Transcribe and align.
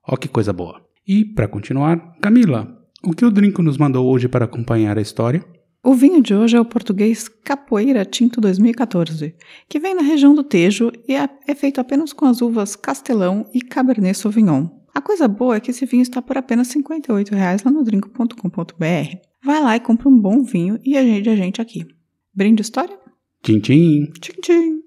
Ó 0.07 0.15
que 0.15 0.27
coisa 0.27 0.53
boa. 0.53 0.85
E, 1.07 1.25
para 1.25 1.47
continuar, 1.47 2.17
Camila, 2.21 2.81
o 3.03 3.11
que 3.11 3.25
o 3.25 3.31
Drinco 3.31 3.61
nos 3.61 3.77
mandou 3.77 4.07
hoje 4.07 4.27
para 4.27 4.45
acompanhar 4.45 4.97
a 4.97 5.01
história? 5.01 5.43
O 5.83 5.93
vinho 5.93 6.19
de 6.19 6.33
hoje 6.33 6.57
é 6.57 6.59
o 6.59 6.65
português 6.65 7.27
Capoeira 7.27 8.03
Tinto 8.03 8.41
2014, 8.41 9.35
que 9.69 9.79
vem 9.79 9.93
na 9.93 10.01
região 10.01 10.33
do 10.33 10.43
Tejo 10.43 10.91
e 11.07 11.13
é, 11.13 11.29
é 11.47 11.53
feito 11.53 11.79
apenas 11.79 12.11
com 12.11 12.25
as 12.25 12.41
uvas 12.41 12.75
Castelão 12.75 13.45
e 13.53 13.61
Cabernet 13.61 14.17
Sauvignon. 14.17 14.67
A 14.95 14.99
coisa 14.99 15.27
boa 15.27 15.57
é 15.57 15.59
que 15.59 15.69
esse 15.69 15.85
vinho 15.85 16.01
está 16.01 16.23
por 16.23 16.37
apenas 16.37 16.73
R$ 16.73 16.81
58,00 16.81 17.63
lá 17.63 17.71
no 17.71 17.83
drinco.com.br. 17.83 19.17
Vai 19.45 19.61
lá 19.61 19.75
e 19.75 19.79
compra 19.79 20.09
um 20.09 20.19
bom 20.19 20.41
vinho 20.41 20.79
e 20.83 20.97
agende 20.97 21.29
a 21.29 21.35
gente 21.35 21.61
aqui. 21.61 21.85
Brinde 22.33 22.63
história? 22.63 22.97
Tchim, 23.43 23.59
tchim. 23.59 24.11
Tchim, 24.19 24.41
tchim. 24.41 24.81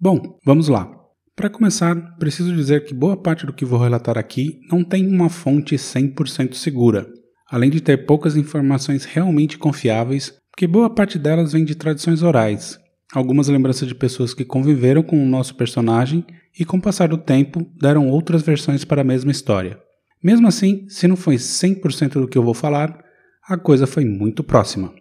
Bom, 0.00 0.36
vamos 0.44 0.66
lá. 0.66 1.01
Para 1.42 1.50
começar, 1.50 1.96
preciso 2.20 2.54
dizer 2.54 2.84
que 2.84 2.94
boa 2.94 3.16
parte 3.16 3.44
do 3.44 3.52
que 3.52 3.64
vou 3.64 3.80
relatar 3.80 4.16
aqui 4.16 4.60
não 4.70 4.84
tem 4.84 5.08
uma 5.08 5.28
fonte 5.28 5.74
100% 5.74 6.54
segura, 6.54 7.08
além 7.50 7.68
de 7.68 7.80
ter 7.80 8.06
poucas 8.06 8.36
informações 8.36 9.04
realmente 9.04 9.58
confiáveis, 9.58 10.32
porque 10.52 10.68
boa 10.68 10.88
parte 10.88 11.18
delas 11.18 11.52
vem 11.52 11.64
de 11.64 11.74
tradições 11.74 12.22
orais, 12.22 12.78
algumas 13.12 13.48
lembranças 13.48 13.88
de 13.88 13.94
pessoas 13.96 14.32
que 14.32 14.44
conviveram 14.44 15.02
com 15.02 15.20
o 15.20 15.28
nosso 15.28 15.56
personagem 15.56 16.24
e, 16.56 16.64
com 16.64 16.76
o 16.76 16.80
passar 16.80 17.08
do 17.08 17.18
tempo, 17.18 17.68
deram 17.76 18.08
outras 18.08 18.42
versões 18.42 18.84
para 18.84 19.00
a 19.00 19.04
mesma 19.04 19.32
história. 19.32 19.80
Mesmo 20.22 20.46
assim, 20.46 20.86
se 20.88 21.08
não 21.08 21.16
foi 21.16 21.34
100% 21.34 22.20
do 22.20 22.28
que 22.28 22.38
eu 22.38 22.44
vou 22.44 22.54
falar, 22.54 23.02
a 23.48 23.56
coisa 23.56 23.84
foi 23.84 24.04
muito 24.04 24.44
próxima. 24.44 24.94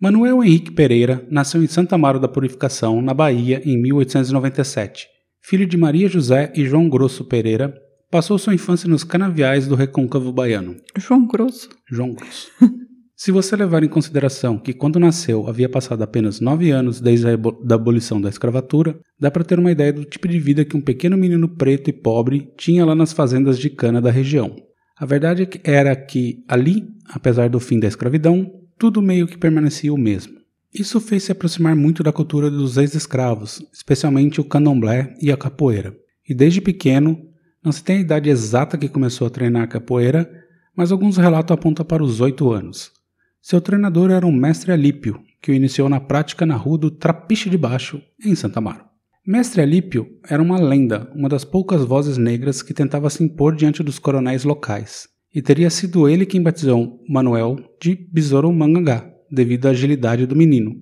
Manuel 0.00 0.44
Henrique 0.44 0.70
Pereira 0.70 1.26
nasceu 1.28 1.60
em 1.60 1.66
Santa 1.66 1.96
Amaro 1.96 2.20
da 2.20 2.28
Purificação, 2.28 3.02
na 3.02 3.12
Bahia, 3.12 3.60
em 3.64 3.76
1897. 3.82 5.17
Filho 5.48 5.66
de 5.66 5.78
Maria 5.78 6.08
José 6.08 6.52
e 6.54 6.66
João 6.66 6.90
Grosso 6.90 7.24
Pereira, 7.24 7.74
passou 8.10 8.36
sua 8.36 8.52
infância 8.52 8.86
nos 8.86 9.02
canaviais 9.02 9.66
do 9.66 9.74
recôncavo 9.74 10.30
baiano. 10.30 10.76
João 10.94 11.26
Grosso. 11.26 11.70
João 11.90 12.12
Grosso. 12.12 12.50
Se 13.16 13.32
você 13.32 13.56
levar 13.56 13.82
em 13.82 13.88
consideração 13.88 14.58
que 14.58 14.74
quando 14.74 15.00
nasceu 15.00 15.48
havia 15.48 15.66
passado 15.66 16.02
apenas 16.02 16.38
nove 16.38 16.70
anos 16.70 17.00
desde 17.00 17.28
a 17.28 17.36
da 17.64 17.76
abolição 17.76 18.20
da 18.20 18.28
escravatura, 18.28 19.00
dá 19.18 19.30
para 19.30 19.42
ter 19.42 19.58
uma 19.58 19.72
ideia 19.72 19.90
do 19.90 20.04
tipo 20.04 20.28
de 20.28 20.38
vida 20.38 20.66
que 20.66 20.76
um 20.76 20.82
pequeno 20.82 21.16
menino 21.16 21.48
preto 21.48 21.88
e 21.88 21.94
pobre 21.94 22.52
tinha 22.54 22.84
lá 22.84 22.94
nas 22.94 23.14
fazendas 23.14 23.58
de 23.58 23.70
cana 23.70 24.02
da 24.02 24.10
região. 24.10 24.54
A 24.98 25.06
verdade 25.06 25.48
era 25.64 25.96
que 25.96 26.44
ali, 26.46 26.86
apesar 27.08 27.48
do 27.48 27.58
fim 27.58 27.80
da 27.80 27.88
escravidão, 27.88 28.52
tudo 28.78 29.00
meio 29.00 29.26
que 29.26 29.38
permanecia 29.38 29.94
o 29.94 29.98
mesmo. 29.98 30.37
Isso 30.72 31.00
fez 31.00 31.24
se 31.24 31.32
aproximar 31.32 31.74
muito 31.74 32.02
da 32.02 32.12
cultura 32.12 32.50
dos 32.50 32.76
ex-escravos, 32.76 33.62
especialmente 33.72 34.40
o 34.40 34.44
candomblé 34.44 35.14
e 35.20 35.32
a 35.32 35.36
capoeira. 35.36 35.96
E 36.28 36.34
desde 36.34 36.60
pequeno, 36.60 37.18
não 37.64 37.72
se 37.72 37.82
tem 37.82 37.98
a 37.98 38.00
idade 38.00 38.28
exata 38.28 38.76
que 38.76 38.88
começou 38.88 39.26
a 39.26 39.30
treinar 39.30 39.68
capoeira, 39.68 40.30
mas 40.76 40.92
alguns 40.92 41.16
relatos 41.16 41.52
apontam 41.52 41.84
para 41.84 42.02
os 42.02 42.20
oito 42.20 42.50
anos. 42.52 42.92
Seu 43.40 43.60
treinador 43.60 44.10
era 44.10 44.26
o 44.26 44.32
mestre 44.32 44.70
Alípio, 44.70 45.20
que 45.40 45.50
o 45.50 45.54
iniciou 45.54 45.88
na 45.88 46.00
prática 46.00 46.44
na 46.44 46.56
rua 46.56 46.78
do 46.78 46.90
Trapiche 46.90 47.48
de 47.48 47.56
Baixo, 47.56 48.00
em 48.24 48.34
Santa 48.34 48.58
Amaro. 48.58 48.84
Mestre 49.26 49.62
Alípio 49.62 50.06
era 50.28 50.42
uma 50.42 50.58
lenda, 50.58 51.10
uma 51.14 51.28
das 51.28 51.44
poucas 51.44 51.84
vozes 51.84 52.18
negras 52.18 52.62
que 52.62 52.74
tentava 52.74 53.10
se 53.10 53.22
impor 53.22 53.54
diante 53.54 53.82
dos 53.82 53.98
coronéis 53.98 54.44
locais 54.44 55.08
e 55.34 55.42
teria 55.42 55.70
sido 55.70 56.08
ele 56.08 56.26
quem 56.26 56.42
batizou 56.42 56.98
Manuel 57.08 57.58
de 57.80 57.94
Besouro 57.94 58.52
Mangangá, 58.52 59.08
devido 59.30 59.66
à 59.66 59.70
agilidade 59.70 60.26
do 60.26 60.36
menino. 60.36 60.76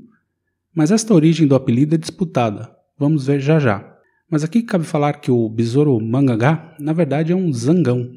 Mas 0.75 0.91
esta 0.91 1.15
origem 1.15 1.47
do 1.47 1.55
apelido 1.55 1.95
é 1.95 1.99
disputada, 1.99 2.71
vamos 2.99 3.27
ver 3.27 3.41
já 3.41 3.59
já. 3.59 3.97
Mas 4.31 4.43
aqui 4.43 4.62
cabe 4.62 4.84
falar 4.84 5.15
que 5.15 5.31
o 5.31 5.49
Besouro 5.49 6.01
Mangangá, 6.01 6.75
na 6.81 6.93
verdade, 6.93 7.33
é 7.33 7.37
um 7.37 7.53
zangão, 7.53 8.11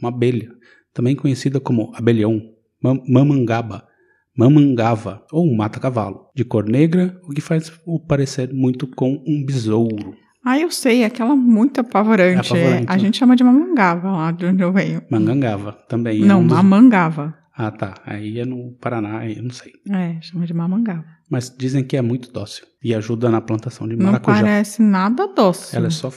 uma 0.00 0.08
abelha, 0.08 0.48
também 0.92 1.14
conhecida 1.14 1.60
como 1.60 1.92
abelhão, 1.94 2.40
mamangaba, 2.82 3.84
mamangava 4.36 5.24
ou 5.30 5.54
mata-cavalo, 5.54 6.26
de 6.34 6.44
cor 6.44 6.64
negra, 6.64 7.20
o 7.24 7.30
que 7.30 7.40
faz 7.40 7.70
o 7.86 8.00
parecer 8.00 8.52
muito 8.52 8.86
com 8.86 9.22
um 9.26 9.44
besouro. 9.44 10.14
Ah, 10.42 10.58
eu 10.58 10.70
sei, 10.70 11.04
aquela 11.04 11.36
muito 11.36 11.80
apavorante. 11.80 12.54
É 12.54 12.58
apavorante. 12.58 12.86
A 12.88 12.96
gente 12.96 13.18
chama 13.18 13.36
de 13.36 13.44
mamangava 13.44 14.10
lá 14.10 14.32
de 14.32 14.46
onde 14.46 14.62
eu 14.62 14.72
venho. 14.72 15.02
Mangangava 15.10 15.72
também. 15.88 16.20
Não, 16.20 16.36
é 16.36 16.42
um 16.42 16.46
dos... 16.46 16.56
mamangava. 16.56 17.34
Ah, 17.56 17.70
tá. 17.70 17.94
Aí 18.06 18.38
é 18.38 18.44
no 18.44 18.72
Paraná, 18.80 19.28
eu 19.28 19.42
não 19.42 19.50
sei. 19.50 19.72
É, 19.90 20.20
chama 20.20 20.46
de 20.46 20.54
mamangava. 20.54 21.04
Mas 21.28 21.54
dizem 21.56 21.84
que 21.84 21.96
é 21.96 22.02
muito 22.02 22.32
dócil 22.32 22.64
e 22.82 22.94
ajuda 22.94 23.30
na 23.30 23.40
plantação 23.40 23.86
de 23.86 23.96
maracujá. 23.96 24.36
Não 24.36 24.42
parece 24.42 24.82
nada 24.82 25.26
dócil. 25.26 25.76
Ela 25.76 25.88
é 25.88 25.90
só 25.90 26.12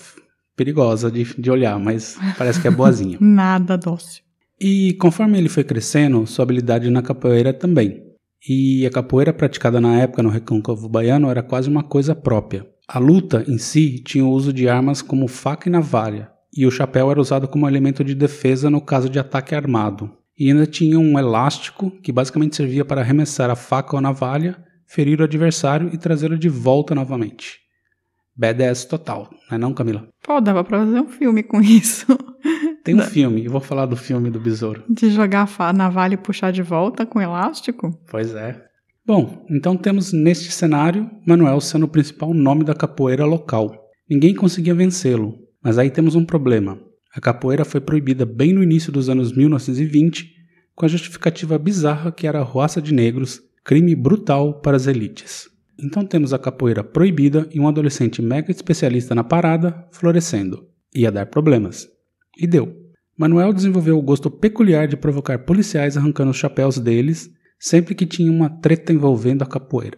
perigosa 0.55 1.11
de, 1.11 1.23
de 1.39 1.51
olhar, 1.51 1.77
mas 1.79 2.17
parece 2.37 2.61
que 2.61 2.67
é 2.67 2.71
boazinha. 2.71 3.17
nada 3.21 3.77
dócil. 3.77 4.23
E 4.59 4.93
conforme 4.93 5.37
ele 5.37 5.49
foi 5.49 5.63
crescendo, 5.63 6.25
sua 6.25 6.43
habilidade 6.43 6.89
na 6.89 7.01
capoeira 7.01 7.53
também. 7.53 8.01
E 8.47 8.85
a 8.85 8.89
capoeira 8.89 9.33
praticada 9.33 9.79
na 9.79 9.99
época 9.99 10.23
no 10.23 10.29
recôncavo 10.29 10.89
baiano 10.89 11.29
era 11.29 11.41
quase 11.41 11.69
uma 11.69 11.83
coisa 11.83 12.15
própria. 12.15 12.65
A 12.87 12.99
luta 12.99 13.43
em 13.47 13.57
si 13.57 14.01
tinha 14.03 14.25
o 14.25 14.29
uso 14.29 14.51
de 14.51 14.67
armas 14.67 15.01
como 15.01 15.27
faca 15.27 15.69
e 15.69 15.71
navalha, 15.71 16.29
e 16.55 16.65
o 16.65 16.71
chapéu 16.71 17.09
era 17.09 17.19
usado 17.19 17.47
como 17.47 17.67
elemento 17.67 18.03
de 18.03 18.13
defesa 18.13 18.69
no 18.69 18.81
caso 18.81 19.09
de 19.09 19.17
ataque 19.17 19.55
armado. 19.55 20.11
E 20.37 20.49
ainda 20.49 20.65
tinha 20.65 20.99
um 20.99 21.17
elástico 21.17 21.91
que 22.01 22.11
basicamente 22.11 22.55
servia 22.55 22.83
para 22.83 23.01
arremessar 23.01 23.49
a 23.49 23.55
faca 23.55 23.95
ou 23.95 23.99
a 23.99 24.01
navalha, 24.01 24.57
ferir 24.87 25.21
o 25.21 25.23
adversário 25.23 25.89
e 25.93 25.97
trazê-lo 25.97 26.37
de 26.37 26.49
volta 26.49 26.95
novamente. 26.95 27.59
Badass 28.35 28.85
total, 28.85 29.29
não 29.49 29.55
é 29.55 29.57
não, 29.59 29.73
Camila? 29.73 30.07
Pô, 30.23 30.41
dava 30.41 30.63
pra 30.63 30.79
fazer 30.79 30.99
um 30.99 31.07
filme 31.07 31.43
com 31.43 31.61
isso. 31.61 32.07
Tem 32.83 32.95
um 32.95 33.01
filme, 33.01 33.45
eu 33.45 33.51
vou 33.51 33.61
falar 33.61 33.85
do 33.85 33.95
filme 33.95 34.29
do 34.29 34.39
besouro. 34.39 34.83
De 34.89 35.09
jogar 35.11 35.47
a 35.59 35.73
navalha 35.73 36.15
e 36.15 36.17
puxar 36.17 36.51
de 36.51 36.63
volta 36.63 37.05
com 37.05 37.21
elástico? 37.21 37.97
Pois 38.09 38.33
é. 38.33 38.61
Bom, 39.05 39.45
então 39.49 39.77
temos 39.77 40.11
neste 40.13 40.51
cenário 40.51 41.09
Manuel 41.27 41.61
sendo 41.61 41.83
o 41.83 41.89
principal 41.89 42.33
nome 42.33 42.63
da 42.63 42.73
capoeira 42.73 43.25
local. 43.25 43.71
Ninguém 44.09 44.33
conseguia 44.33 44.73
vencê-lo, 44.73 45.35
mas 45.61 45.77
aí 45.77 45.89
temos 45.89 46.15
um 46.15 46.25
problema. 46.25 46.79
A 47.15 47.21
capoeira 47.21 47.63
foi 47.63 47.79
proibida 47.79 48.25
bem 48.25 48.53
no 48.53 48.63
início 48.63 48.91
dos 48.91 49.07
anos 49.07 49.31
1920, 49.31 50.33
com 50.75 50.85
a 50.85 50.89
justificativa 50.89 51.59
bizarra 51.59 52.11
que 52.11 52.25
era 52.25 52.41
roça 52.41 52.81
de 52.81 52.93
negros, 52.93 53.39
crime 53.63 53.95
brutal 53.95 54.59
para 54.61 54.75
as 54.75 54.87
elites. 54.87 55.47
Então 55.79 56.05
temos 56.05 56.33
a 56.33 56.39
capoeira 56.39 56.83
proibida 56.83 57.47
e 57.51 57.59
um 57.59 57.67
adolescente 57.67 58.21
mega 58.21 58.51
especialista 58.51 59.13
na 59.13 59.23
parada 59.23 59.87
florescendo. 59.91 60.67
Ia 60.95 61.11
dar 61.11 61.27
problemas. 61.27 61.87
E 62.37 62.47
deu. 62.47 62.75
Manuel 63.15 63.53
desenvolveu 63.53 63.97
o 63.97 64.01
gosto 64.01 64.31
peculiar 64.31 64.87
de 64.87 64.97
provocar 64.97 65.37
policiais 65.39 65.95
arrancando 65.95 66.31
os 66.31 66.37
chapéus 66.37 66.79
deles 66.79 67.29
sempre 67.59 67.93
que 67.93 68.05
tinha 68.05 68.31
uma 68.31 68.49
treta 68.49 68.91
envolvendo 68.91 69.43
a 69.43 69.47
capoeira. 69.47 69.97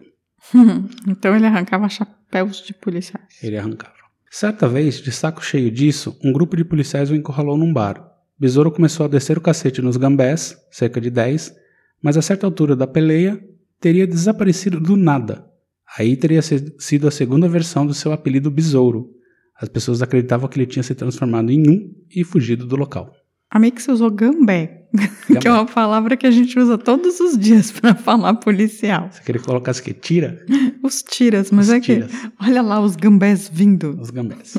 então 1.08 1.36
ele 1.36 1.46
arrancava 1.46 1.88
chapéus 1.90 2.58
de 2.58 2.74
policiais. 2.74 3.42
Ele 3.42 3.58
arrancava. 3.58 3.95
Certa 4.38 4.68
vez, 4.68 4.96
de 4.96 5.14
saco 5.14 5.42
cheio 5.42 5.72
disso, 5.72 6.20
um 6.22 6.34
grupo 6.34 6.58
de 6.58 6.66
policiais 6.66 7.10
o 7.10 7.16
encurralou 7.16 7.58
num 7.58 7.72
bar. 7.72 8.06
Besouro 8.38 8.70
começou 8.70 9.06
a 9.06 9.08
descer 9.08 9.38
o 9.38 9.42
cacete 9.42 9.82
nos 9.82 9.96
gambés, 9.96 10.58
cerca 10.70 11.00
de 11.00 11.10
10, 11.10 11.56
mas 12.02 12.18
a 12.18 12.22
certa 12.22 12.46
altura 12.46 12.76
da 12.76 12.86
peleia 12.86 13.42
teria 13.80 14.06
desaparecido 14.06 14.78
do 14.78 14.98
nada. 14.98 15.50
Aí 15.98 16.18
teria 16.18 16.42
sido 16.42 17.08
a 17.08 17.12
segunda 17.12 17.48
versão 17.48 17.88
do 17.88 17.94
seu 17.94 18.12
apelido 18.12 18.52
Besouro. 18.52 19.10
As 19.58 19.70
pessoas 19.70 20.02
acreditavam 20.02 20.50
que 20.50 20.60
ele 20.60 20.68
tinha 20.68 20.84
se 20.84 20.94
transformado 20.94 21.50
em 21.50 21.70
um 21.70 21.96
e 22.14 22.22
fugido 22.26 22.66
do 22.66 22.76
local. 22.76 23.14
A 23.56 23.60
Mix 23.60 23.88
usou 23.88 24.12
gambé, 24.12 24.86
gambé, 24.94 25.40
que 25.40 25.48
é 25.48 25.50
uma 25.50 25.66
palavra 25.66 26.18
que 26.18 26.28
a 26.28 26.32
gente 26.32 26.60
usa 26.60 26.78
todos 26.78 27.22
os 27.22 27.38
dias 27.38 27.72
para 27.80 27.96
falar 27.96 28.34
policial. 28.34 29.08
Você 29.10 29.24
queria 29.24 29.40
que 29.40 29.48
colocasse 29.48 29.82
que 29.82 29.94
tira? 29.94 30.46
Os 30.84 31.02
tiras, 31.02 31.52
mas 31.52 31.70
os 31.70 31.74
é 31.74 31.80
tiras. 31.80 32.12
que 32.12 32.32
olha 32.42 32.62
lá 32.62 32.82
os 32.82 32.98
gambés 32.98 33.50
vindo. 33.52 33.98
Os 34.00 34.10
gambés. 34.12 34.56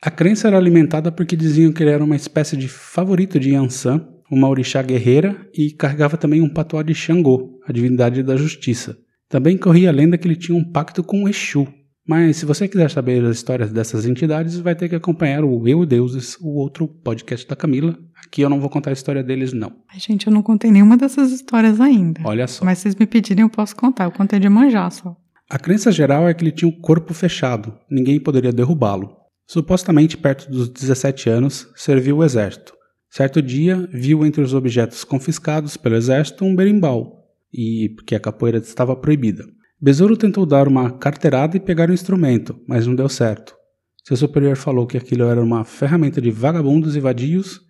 A 0.00 0.10
crença 0.10 0.46
era 0.46 0.58
alimentada 0.58 1.10
porque 1.10 1.34
diziam 1.34 1.72
que 1.72 1.82
ele 1.82 1.90
era 1.90 2.04
uma 2.04 2.14
espécie 2.14 2.54
de 2.54 2.68
favorito 2.68 3.40
de 3.40 3.52
Yansan, 3.52 4.06
uma 4.30 4.48
orixá 4.48 4.82
guerreira, 4.82 5.34
e 5.52 5.72
carregava 5.72 6.18
também 6.18 6.42
um 6.42 6.48
patuá 6.48 6.82
de 6.82 6.94
Xangô, 6.94 7.58
a 7.66 7.72
divindade 7.72 8.22
da 8.22 8.36
justiça. 8.36 8.94
Também 9.26 9.56
corria 9.56 9.88
a 9.88 9.92
lenda 9.92 10.18
que 10.18 10.28
ele 10.28 10.36
tinha 10.36 10.56
um 10.56 10.70
pacto 10.70 11.02
com 11.02 11.26
Exu, 11.26 11.66
mas 12.06 12.36
se 12.36 12.44
você 12.44 12.68
quiser 12.68 12.90
saber 12.90 13.24
as 13.24 13.36
histórias 13.36 13.72
dessas 13.72 14.06
entidades, 14.06 14.58
vai 14.58 14.74
ter 14.74 14.88
que 14.88 14.94
acompanhar 14.94 15.44
o 15.44 15.66
Eu 15.66 15.82
e 15.82 15.86
Deuses, 15.86 16.36
o 16.40 16.58
outro 16.58 16.86
podcast 16.86 17.46
da 17.48 17.56
Camila. 17.56 17.98
Aqui 18.26 18.42
eu 18.42 18.50
não 18.50 18.60
vou 18.60 18.68
contar 18.68 18.90
a 18.90 18.92
história 18.92 19.22
deles, 19.22 19.52
não. 19.52 19.72
Ai, 19.88 19.98
gente, 19.98 20.26
eu 20.26 20.32
não 20.32 20.42
contei 20.42 20.70
nenhuma 20.70 20.96
dessas 20.96 21.32
histórias 21.32 21.80
ainda. 21.80 22.20
Olha 22.24 22.46
só. 22.46 22.64
Mas 22.64 22.78
se 22.78 22.82
vocês 22.82 22.96
me 22.96 23.06
pedirem, 23.06 23.42
eu 23.42 23.50
posso 23.50 23.74
contar. 23.74 24.04
Eu 24.04 24.12
contei 24.12 24.38
de 24.38 24.48
manjar 24.48 24.90
só. 24.90 25.16
A 25.48 25.58
crença 25.58 25.92
geral 25.92 26.28
é 26.28 26.34
que 26.34 26.42
ele 26.42 26.52
tinha 26.52 26.68
o 26.68 26.80
corpo 26.80 27.12
fechado, 27.12 27.78
ninguém 27.90 28.18
poderia 28.18 28.52
derrubá-lo. 28.52 29.16
Supostamente, 29.46 30.16
perto 30.16 30.50
dos 30.50 30.68
17 30.68 31.28
anos, 31.28 31.68
serviu 31.76 32.18
o 32.18 32.24
exército. 32.24 32.74
Certo 33.10 33.40
dia, 33.40 33.88
viu 33.92 34.24
entre 34.24 34.42
os 34.42 34.54
objetos 34.54 35.04
confiscados 35.04 35.76
pelo 35.76 35.96
exército 35.96 36.44
um 36.44 36.56
berimbau, 36.56 37.24
e 37.52 37.90
porque 37.90 38.14
a 38.14 38.20
capoeira 38.20 38.58
estava 38.58 38.96
proibida. 38.96 39.44
Besouro 39.84 40.16
tentou 40.16 40.46
dar 40.46 40.66
uma 40.66 40.92
carteirada 40.92 41.58
e 41.58 41.60
pegar 41.60 41.90
o 41.90 41.92
instrumento, 41.92 42.58
mas 42.66 42.86
não 42.86 42.94
deu 42.94 43.06
certo. 43.06 43.54
Seu 44.02 44.16
superior 44.16 44.56
falou 44.56 44.86
que 44.86 44.96
aquilo 44.96 45.24
era 45.24 45.42
uma 45.42 45.62
ferramenta 45.62 46.22
de 46.22 46.30
vagabundos 46.30 46.96
e 46.96 47.00
vadios 47.00 47.60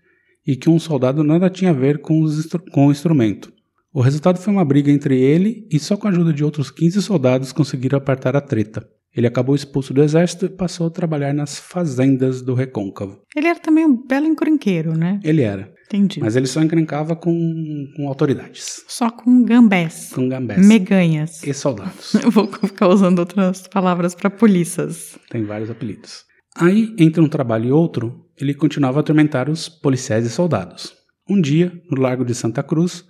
e 0.47 0.55
que 0.55 0.71
um 0.71 0.79
soldado 0.79 1.25
nada 1.25 1.51
tinha 1.51 1.73
a 1.73 1.75
ver 1.75 1.99
com, 1.99 2.25
com 2.71 2.87
o 2.87 2.93
instrumento. 2.93 3.53
O 3.93 4.01
resultado 4.01 4.39
foi 4.39 4.53
uma 4.53 4.65
briga 4.65 4.93
entre 4.93 5.21
ele 5.21 5.67
e 5.69 5.81
só 5.81 5.97
com 5.97 6.07
a 6.07 6.11
ajuda 6.11 6.33
de 6.33 6.45
outros 6.45 6.71
15 6.71 7.03
soldados 7.03 7.51
conseguiram 7.51 7.99
apartar 7.99 8.37
a 8.37 8.41
treta. 8.41 8.89
Ele 9.13 9.27
acabou 9.27 9.57
expulso 9.57 9.93
do 9.93 10.01
exército 10.01 10.47
e 10.47 10.51
passou 10.51 10.87
a 10.87 10.91
trabalhar 10.91 11.35
nas 11.35 11.59
fazendas 11.59 12.43
do 12.43 12.55
Recôncavo. 12.55 13.23
Ele 13.35 13.49
era 13.49 13.59
também 13.59 13.85
um 13.85 14.07
belo 14.07 14.27
encrenqueiro, 14.27 14.97
né? 14.97 15.19
Ele 15.25 15.43
era. 15.43 15.74
Entendi. 15.87 16.21
Mas 16.21 16.35
ele 16.37 16.47
só 16.47 16.63
encrencava 16.63 17.15
com, 17.15 17.93
com 17.97 18.09
autoridades. 18.09 18.85
Só 18.89 19.11
com 19.11 19.45
gambés. 19.45 20.13
Com 20.15 20.29
gambés. 20.29 20.67
Meganhas. 20.67 21.43
E 21.43 21.53
soldados. 21.53 22.15
Eu 22.23 22.31
vou 22.31 22.47
ficar 22.47 22.89
usando 22.89 23.19
outras 23.19 23.69
palavras 23.69 24.15
para 24.15 24.31
polícias. 24.31 25.19
Tem 25.31 25.45
vários 25.45 25.71
apelidos. 25.71 26.25
Aí, 26.57 26.95
entre 26.99 27.21
um 27.21 27.29
trabalho 27.29 27.67
e 27.67 27.73
outro, 27.73 28.27
ele 28.41 28.55
continuava 28.55 28.99
a 28.99 29.01
atormentar 29.01 29.51
os 29.51 29.69
policiais 29.69 30.25
e 30.25 30.31
soldados. 30.31 30.95
Um 31.29 31.41
dia, 31.41 31.73
no 31.91 32.01
Largo 32.01 32.25
de 32.25 32.35
Santa 32.35 32.63
Cruz, 32.63 33.05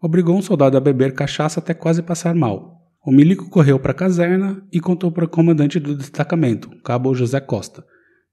obrigou 0.00 0.36
um 0.36 0.42
soldado 0.42 0.76
a 0.76 0.80
beber 0.80 1.14
cachaça 1.14 1.60
até 1.60 1.72
quase 1.72 2.02
passar 2.02 2.34
mal. 2.34 2.82
O 3.04 3.10
milico 3.10 3.48
correu 3.50 3.80
para 3.80 3.92
a 3.92 3.94
caserna 3.94 4.62
e 4.72 4.78
contou 4.78 5.10
para 5.10 5.24
o 5.24 5.28
comandante 5.28 5.80
do 5.80 5.96
destacamento, 5.96 6.70
cabo 6.84 7.14
José 7.14 7.40
Costa, 7.40 7.84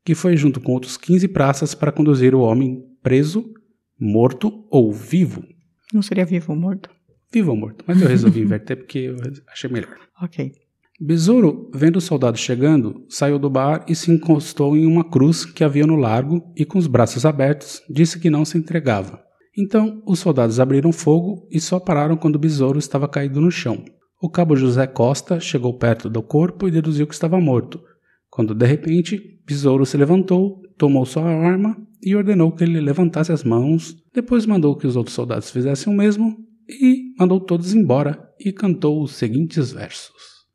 que 0.06 0.14
foi 0.14 0.38
junto 0.38 0.60
com 0.60 0.74
outros 0.74 0.98
15 0.98 1.28
praças 1.30 1.74
para 1.74 1.92
conduzir 1.92 2.36
o 2.36 2.42
homem 2.42 2.84
preso, 3.02 3.52
morto 4.00 4.66
ou 4.70 4.92
vivo. 4.92 5.44
Não 5.94 6.02
seria 6.02 6.26
vivo 6.26 6.54
ou 6.54 6.60
morto? 6.60 6.90
Vivo 7.32 7.52
ou 7.52 7.58
morto, 7.58 7.84
mas 7.88 8.02
eu 8.02 8.08
resolvi 8.08 8.42
inverter 8.42 8.78
porque 8.80 9.00
eu 9.00 9.18
achei 9.48 9.70
melhor. 9.70 9.98
Ok. 10.22 10.52
Besouro, 11.02 11.72
vendo 11.74 11.98
o 11.98 12.02
soldado 12.02 12.38
chegando, 12.38 13.06
saiu 13.08 13.40
do 13.40 13.50
bar 13.50 13.86
e 13.88 13.96
se 13.96 14.12
encostou 14.12 14.76
em 14.76 14.86
uma 14.86 15.10
cruz 15.10 15.46
que 15.46 15.64
havia 15.64 15.88
no 15.88 15.96
largo 15.96 16.52
e, 16.58 16.66
com 16.66 16.78
os 16.78 16.88
braços 16.88 17.26
abertos, 17.26 17.82
disse 17.90 18.20
que 18.20 18.30
não 18.30 18.44
se 18.44 18.58
entregava. 18.58 19.22
Então, 19.58 20.04
os 20.06 20.20
soldados 20.20 20.60
abriram 20.60 20.92
fogo 20.92 21.48
e 21.50 21.60
só 21.60 21.80
pararam 21.80 22.18
quando 22.18 22.36
o 22.36 22.40
besouro 22.40 22.78
estava 22.78 23.08
caído 23.08 23.40
no 23.40 23.50
chão. 23.50 23.84
O 24.22 24.30
cabo 24.30 24.56
José 24.56 24.86
Costa 24.88 25.40
chegou 25.40 25.78
perto 25.78 26.10
do 26.10 26.22
corpo 26.22 26.68
e 26.68 26.72
deduziu 26.72 27.08
que 27.08 27.14
estava 27.14 27.40
morto, 27.40 27.80
quando 28.30 28.54
de 28.54 28.66
repente 28.66 29.40
Besouro 29.46 29.86
se 29.86 29.98
levantou, 29.98 30.62
tomou 30.78 31.06
sua 31.06 31.24
arma 31.24 31.76
e 32.02 32.16
ordenou 32.16 32.52
que 32.52 32.64
ele 32.64 32.80
levantasse 32.80 33.32
as 33.32 33.44
mãos, 33.44 33.96
depois 34.14 34.46
mandou 34.46 34.76
que 34.76 34.88
os 34.88 34.96
outros 34.96 35.16
soldados 35.16 35.50
fizessem 35.52 35.92
o 35.92 35.96
mesmo 35.96 36.38
e 36.68 37.14
mandou 37.18 37.40
todos 37.40 37.74
embora 37.74 38.30
e 38.40 38.52
cantou 38.52 39.04
os 39.04 39.14
seguintes 39.16 39.72
versos. 39.72 40.46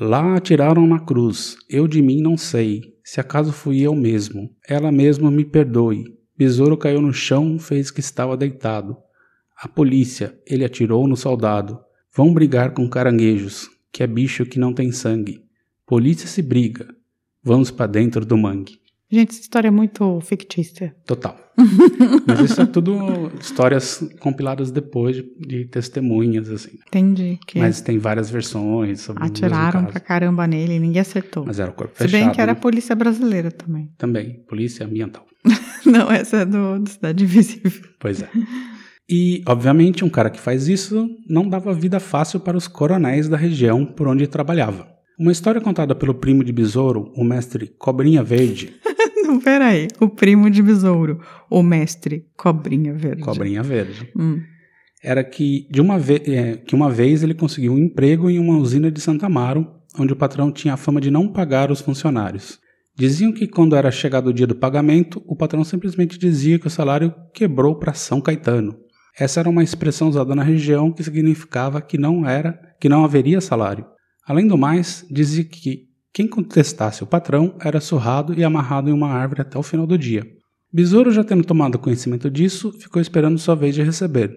Lá 0.00 0.36
atiraram 0.36 0.86
na 0.86 1.00
cruz, 1.00 1.56
eu 1.68 1.88
de 1.88 2.02
mim 2.02 2.20
não 2.20 2.36
sei, 2.36 2.82
se 3.02 3.20
acaso 3.20 3.52
fui 3.52 3.80
eu 3.80 3.94
mesmo, 3.94 4.50
ela 4.68 4.90
mesma 4.90 5.30
me 5.30 5.44
perdoe. 5.44 6.04
Besouro 6.36 6.76
caiu 6.76 7.00
no 7.00 7.12
chão, 7.12 7.58
fez 7.58 7.90
que 7.90 8.00
estava 8.00 8.36
deitado. 8.36 8.96
A 9.56 9.68
polícia, 9.68 10.38
ele 10.44 10.64
atirou 10.64 11.06
no 11.06 11.16
soldado. 11.16 11.78
Vão 12.14 12.34
brigar 12.34 12.74
com 12.74 12.90
caranguejos, 12.90 13.70
que 13.92 14.02
é 14.02 14.06
bicho 14.06 14.44
que 14.44 14.58
não 14.58 14.74
tem 14.74 14.92
sangue. 14.92 15.40
Polícia 15.86 16.26
se 16.26 16.42
briga. 16.42 16.94
Vamos 17.42 17.70
para 17.70 17.86
dentro 17.86 18.26
do 18.26 18.36
mangue. 18.36 18.80
Gente, 19.10 19.30
essa 19.30 19.40
história 19.40 19.68
é 19.68 19.70
muito 19.70 20.20
fictícia. 20.20 20.94
Total. 21.06 21.36
Mas 22.26 22.40
isso 22.40 22.60
é 22.60 22.66
tudo 22.66 23.30
histórias 23.40 24.04
compiladas 24.18 24.70
depois 24.70 25.16
de, 25.16 25.22
de 25.38 25.64
testemunhas, 25.66 26.50
assim. 26.50 26.78
Entendi. 26.88 27.38
Que 27.46 27.58
Mas 27.58 27.80
tem 27.80 27.98
várias 27.98 28.28
versões 28.28 29.00
sobre 29.00 29.24
Atiraram 29.24 29.84
pra 29.84 30.00
caramba 30.00 30.46
nele 30.46 30.74
e 30.74 30.80
ninguém 30.80 31.00
acertou. 31.00 31.44
Mas 31.46 31.60
era 31.60 31.70
o 31.70 31.74
corpo 31.74 31.94
Se 31.96 32.04
fechado. 32.04 32.20
bem 32.20 32.32
que 32.32 32.40
era 32.40 32.52
a 32.52 32.56
polícia 32.56 32.94
brasileira 32.96 33.50
também. 33.50 33.90
Também, 33.96 34.44
polícia 34.48 34.84
ambiental. 34.84 35.24
Não, 35.86 36.10
essa 36.10 36.38
é 36.38 36.44
do, 36.44 36.80
do 36.80 36.90
Cidade 36.90 37.22
Invisível. 37.22 37.88
Pois 38.00 38.20
é. 38.20 38.28
E, 39.08 39.40
obviamente, 39.46 40.04
um 40.04 40.08
cara 40.08 40.28
que 40.30 40.40
faz 40.40 40.66
isso 40.66 41.08
não 41.28 41.48
dava 41.48 41.72
vida 41.72 42.00
fácil 42.00 42.40
para 42.40 42.56
os 42.56 42.66
coronéis 42.66 43.28
da 43.28 43.36
região 43.36 43.86
por 43.86 44.08
onde 44.08 44.26
trabalhava. 44.26 44.88
Uma 45.16 45.30
história 45.30 45.60
contada 45.60 45.94
pelo 45.94 46.12
primo 46.12 46.42
de 46.42 46.52
Besouro, 46.52 47.12
o 47.16 47.24
mestre 47.24 47.68
Cobrinha 47.78 48.22
Verde. 48.22 48.74
Peraí. 49.42 49.88
O 50.00 50.08
primo 50.08 50.50
de 50.50 50.62
besouro, 50.62 51.20
o 51.50 51.62
mestre 51.62 52.26
Cobrinha 52.36 52.92
Verde. 52.94 53.22
Cobrinha 53.22 53.62
Verde. 53.62 54.10
Hum. 54.16 54.40
Era 55.02 55.22
que, 55.22 55.66
de 55.70 55.80
uma 55.80 55.98
ve 55.98 56.22
é, 56.26 56.56
que 56.56 56.74
uma 56.74 56.90
vez 56.90 57.22
ele 57.22 57.34
conseguiu 57.34 57.72
um 57.72 57.78
emprego 57.78 58.28
em 58.28 58.38
uma 58.38 58.56
usina 58.56 58.90
de 58.90 59.00
Santa 59.00 59.26
Amaro, 59.26 59.66
onde 59.98 60.12
o 60.12 60.16
patrão 60.16 60.50
tinha 60.50 60.74
a 60.74 60.76
fama 60.76 61.00
de 61.00 61.10
não 61.10 61.28
pagar 61.28 61.70
os 61.70 61.80
funcionários. 61.80 62.58
Diziam 62.96 63.32
que 63.32 63.46
quando 63.46 63.76
era 63.76 63.90
chegado 63.90 64.28
o 64.28 64.32
dia 64.32 64.46
do 64.46 64.54
pagamento, 64.54 65.22
o 65.26 65.36
patrão 65.36 65.62
simplesmente 65.62 66.18
dizia 66.18 66.58
que 66.58 66.66
o 66.66 66.70
salário 66.70 67.14
quebrou 67.34 67.78
para 67.78 67.92
São 67.92 68.20
Caetano. 68.20 68.74
Essa 69.18 69.40
era 69.40 69.48
uma 69.48 69.62
expressão 69.62 70.08
usada 70.08 70.34
na 70.34 70.42
região 70.42 70.90
que 70.90 71.04
significava 71.04 71.80
que 71.80 71.98
não 71.98 72.26
era, 72.26 72.58
que 72.80 72.88
não 72.88 73.04
haveria 73.04 73.40
salário. 73.40 73.86
Além 74.26 74.46
do 74.46 74.58
mais, 74.58 75.06
dizia 75.10 75.44
que 75.44 75.85
quem 76.16 76.26
contestasse 76.26 77.04
o 77.04 77.06
patrão 77.06 77.54
era 77.60 77.78
surrado 77.78 78.32
e 78.32 78.42
amarrado 78.42 78.88
em 78.88 78.92
uma 78.94 79.10
árvore 79.10 79.42
até 79.42 79.58
o 79.58 79.62
final 79.62 79.86
do 79.86 79.98
dia. 79.98 80.26
Besouro, 80.72 81.12
já 81.12 81.22
tendo 81.22 81.44
tomado 81.44 81.78
conhecimento 81.78 82.30
disso, 82.30 82.72
ficou 82.72 83.02
esperando 83.02 83.38
sua 83.38 83.54
vez 83.54 83.74
de 83.74 83.82
receber. 83.82 84.34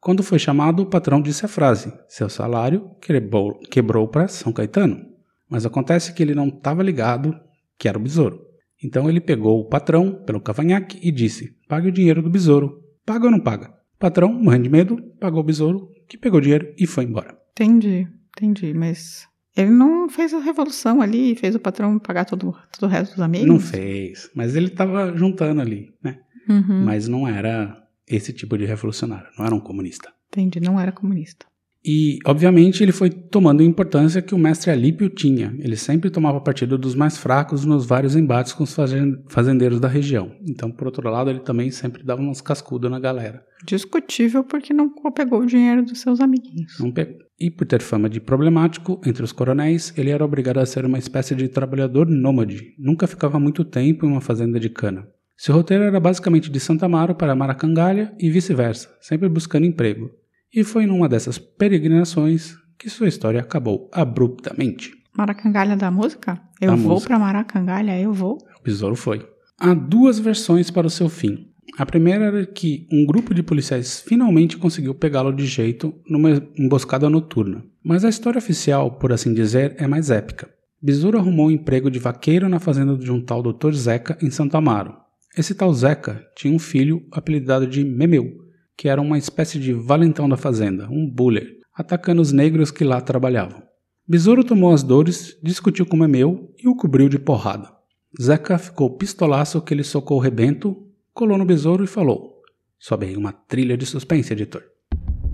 Quando 0.00 0.24
foi 0.24 0.40
chamado, 0.40 0.82
o 0.82 0.86
patrão 0.86 1.22
disse 1.22 1.44
a 1.44 1.48
frase: 1.48 1.92
Seu 2.08 2.28
salário 2.28 2.96
quebrou, 3.00 3.60
quebrou 3.70 4.08
para 4.08 4.26
São 4.26 4.52
Caetano. 4.52 5.06
Mas 5.48 5.64
acontece 5.64 6.12
que 6.12 6.20
ele 6.20 6.34
não 6.34 6.48
estava 6.48 6.82
ligado 6.82 7.32
que 7.78 7.86
era 7.86 7.96
o 7.96 8.02
besouro. 8.02 8.40
Então 8.82 9.08
ele 9.08 9.20
pegou 9.20 9.60
o 9.60 9.68
patrão 9.68 10.24
pelo 10.26 10.40
cavanhaque 10.40 10.98
e 11.00 11.12
disse: 11.12 11.54
Pague 11.68 11.86
o 11.86 11.92
dinheiro 11.92 12.22
do 12.22 12.28
besouro. 12.28 12.80
Paga 13.06 13.26
ou 13.26 13.30
não 13.30 13.38
paga? 13.38 13.68
O 13.68 13.98
patrão, 14.00 14.32
morrendo 14.32 14.64
de 14.64 14.70
medo, 14.70 14.96
pagou 15.20 15.42
o 15.42 15.46
besouro, 15.46 15.90
que 16.08 16.18
pegou 16.18 16.40
o 16.40 16.42
dinheiro 16.42 16.74
e 16.76 16.88
foi 16.88 17.04
embora. 17.04 17.38
Entendi. 17.52 18.08
Entendi, 18.36 18.74
mas 18.74 19.29
ele 19.60 19.70
não 19.70 20.08
fez 20.08 20.32
a 20.34 20.38
revolução 20.38 21.00
ali, 21.00 21.34
fez 21.34 21.54
o 21.54 21.60
patrão 21.60 21.98
pagar 21.98 22.24
todo, 22.24 22.56
todo 22.72 22.88
o 22.88 22.92
resto 22.92 23.12
dos 23.12 23.20
amigos? 23.20 23.48
Não 23.48 23.60
fez, 23.60 24.30
mas 24.34 24.56
ele 24.56 24.70
tava 24.70 25.16
juntando 25.16 25.60
ali, 25.60 25.94
né? 26.02 26.18
Uhum. 26.48 26.84
Mas 26.84 27.06
não 27.06 27.26
era 27.28 27.76
esse 28.06 28.32
tipo 28.32 28.58
de 28.58 28.64
revolucionário, 28.64 29.28
não 29.38 29.46
era 29.46 29.54
um 29.54 29.60
comunista. 29.60 30.12
Entendi, 30.28 30.60
não 30.60 30.78
era 30.78 30.92
comunista. 30.92 31.46
E, 31.84 32.18
obviamente, 32.26 32.82
ele 32.82 32.92
foi 32.92 33.08
tomando 33.08 33.62
a 33.62 33.64
importância 33.64 34.20
que 34.20 34.34
o 34.34 34.38
mestre 34.38 34.70
Alípio 34.70 35.08
tinha. 35.08 35.54
Ele 35.58 35.76
sempre 35.76 36.10
tomava 36.10 36.40
partido 36.40 36.76
dos 36.76 36.94
mais 36.94 37.16
fracos 37.16 37.64
nos 37.64 37.86
vários 37.86 38.14
embates 38.14 38.52
com 38.52 38.64
os 38.64 38.74
fazen- 38.74 39.16
fazendeiros 39.28 39.80
da 39.80 39.88
região. 39.88 40.30
Então, 40.46 40.70
por 40.70 40.86
outro 40.86 41.08
lado, 41.08 41.30
ele 41.30 41.40
também 41.40 41.70
sempre 41.70 42.02
dava 42.02 42.20
umas 42.20 42.42
cascudas 42.42 42.90
na 42.90 43.00
galera. 43.00 43.42
Discutível 43.66 44.44
porque 44.44 44.74
não 44.74 44.90
pegou 45.14 45.40
o 45.40 45.46
dinheiro 45.46 45.82
dos 45.82 46.00
seus 46.00 46.20
amiguinhos. 46.20 46.78
Não 46.78 46.92
pegou. 46.92 47.16
E 47.38 47.50
por 47.50 47.66
ter 47.66 47.80
fama 47.80 48.10
de 48.10 48.20
problemático 48.20 49.00
entre 49.06 49.22
os 49.22 49.32
coronéis, 49.32 49.94
ele 49.96 50.10
era 50.10 50.22
obrigado 50.24 50.58
a 50.58 50.66
ser 50.66 50.84
uma 50.84 50.98
espécie 50.98 51.34
de 51.34 51.48
trabalhador 51.48 52.06
nômade. 52.06 52.74
Nunca 52.78 53.06
ficava 53.06 53.40
muito 53.40 53.64
tempo 53.64 54.04
em 54.04 54.10
uma 54.10 54.20
fazenda 54.20 54.60
de 54.60 54.68
cana. 54.68 55.08
Seu 55.38 55.54
roteiro 55.54 55.84
era 55.84 55.98
basicamente 55.98 56.50
de 56.50 56.60
Santa 56.60 56.84
Amaro 56.84 57.14
para 57.14 57.34
Maracangalha 57.34 58.14
e 58.18 58.28
vice-versa, 58.28 58.90
sempre 59.00 59.26
buscando 59.26 59.64
emprego. 59.64 60.10
E 60.52 60.64
foi 60.64 60.86
numa 60.86 61.08
dessas 61.08 61.38
peregrinações 61.38 62.56
que 62.78 62.90
sua 62.90 63.08
história 63.08 63.40
acabou 63.40 63.88
abruptamente. 63.92 64.92
Maracangalha 65.16 65.76
da 65.76 65.90
música? 65.90 66.40
Eu 66.60 66.70
Da 66.70 66.76
vou 66.76 66.92
música. 66.94 67.08
pra 67.08 67.18
Maracangalha, 67.18 68.00
eu 68.00 68.12
vou. 68.12 68.38
O 68.58 68.62
besouro 68.64 68.96
foi. 68.96 69.26
Há 69.58 69.74
duas 69.74 70.18
versões 70.18 70.70
para 70.70 70.86
o 70.86 70.90
seu 70.90 71.08
fim. 71.08 71.46
A 71.78 71.86
primeira 71.86 72.24
era 72.26 72.46
que 72.46 72.86
um 72.92 73.06
grupo 73.06 73.32
de 73.32 73.42
policiais 73.42 74.00
finalmente 74.00 74.56
conseguiu 74.56 74.94
pegá-lo 74.94 75.32
de 75.32 75.46
jeito 75.46 75.94
numa 76.08 76.42
emboscada 76.58 77.08
noturna. 77.08 77.62
Mas 77.84 78.04
a 78.04 78.08
história 78.08 78.38
oficial, 78.38 78.92
por 78.98 79.12
assim 79.12 79.32
dizer, 79.32 79.74
é 79.78 79.86
mais 79.86 80.10
épica. 80.10 80.48
Besouro 80.82 81.18
arrumou 81.18 81.46
um 81.48 81.50
emprego 81.50 81.90
de 81.90 81.98
vaqueiro 81.98 82.48
na 82.48 82.58
fazenda 82.58 82.96
de 82.96 83.12
um 83.12 83.20
tal 83.22 83.42
Dr. 83.42 83.72
Zeca 83.72 84.16
em 84.22 84.30
Santo 84.30 84.56
Amaro. 84.56 84.94
Esse 85.36 85.54
tal 85.54 85.72
Zeca 85.72 86.24
tinha 86.34 86.52
um 86.54 86.58
filho 86.58 87.06
apelidado 87.12 87.66
de 87.66 87.84
Memeu, 87.84 88.39
que 88.80 88.88
era 88.88 88.98
uma 88.98 89.18
espécie 89.18 89.58
de 89.58 89.74
valentão 89.74 90.26
da 90.26 90.38
fazenda, 90.38 90.88
um 90.90 91.06
buller, 91.06 91.58
atacando 91.76 92.22
os 92.22 92.32
negros 92.32 92.70
que 92.70 92.82
lá 92.82 92.98
trabalhavam. 92.98 93.62
Besouro 94.08 94.42
tomou 94.42 94.72
as 94.72 94.82
dores, 94.82 95.36
discutiu 95.42 95.84
com 95.84 95.98
Memeu 95.98 96.50
e 96.58 96.66
o 96.66 96.74
cobriu 96.74 97.06
de 97.06 97.18
porrada. 97.18 97.70
Zeca 98.18 98.56
ficou 98.56 98.96
pistolaço 98.96 99.60
que 99.60 99.74
ele 99.74 99.84
socou 99.84 100.16
o 100.16 100.20
rebento, 100.20 100.74
colou 101.12 101.36
no 101.36 101.44
besouro 101.44 101.84
e 101.84 101.86
falou: 101.86 102.40
Sobe 102.78 103.04
aí 103.04 103.18
uma 103.18 103.34
trilha 103.34 103.76
de 103.76 103.84
suspense, 103.84 104.32
editor. 104.32 104.62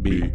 B. 0.00 0.34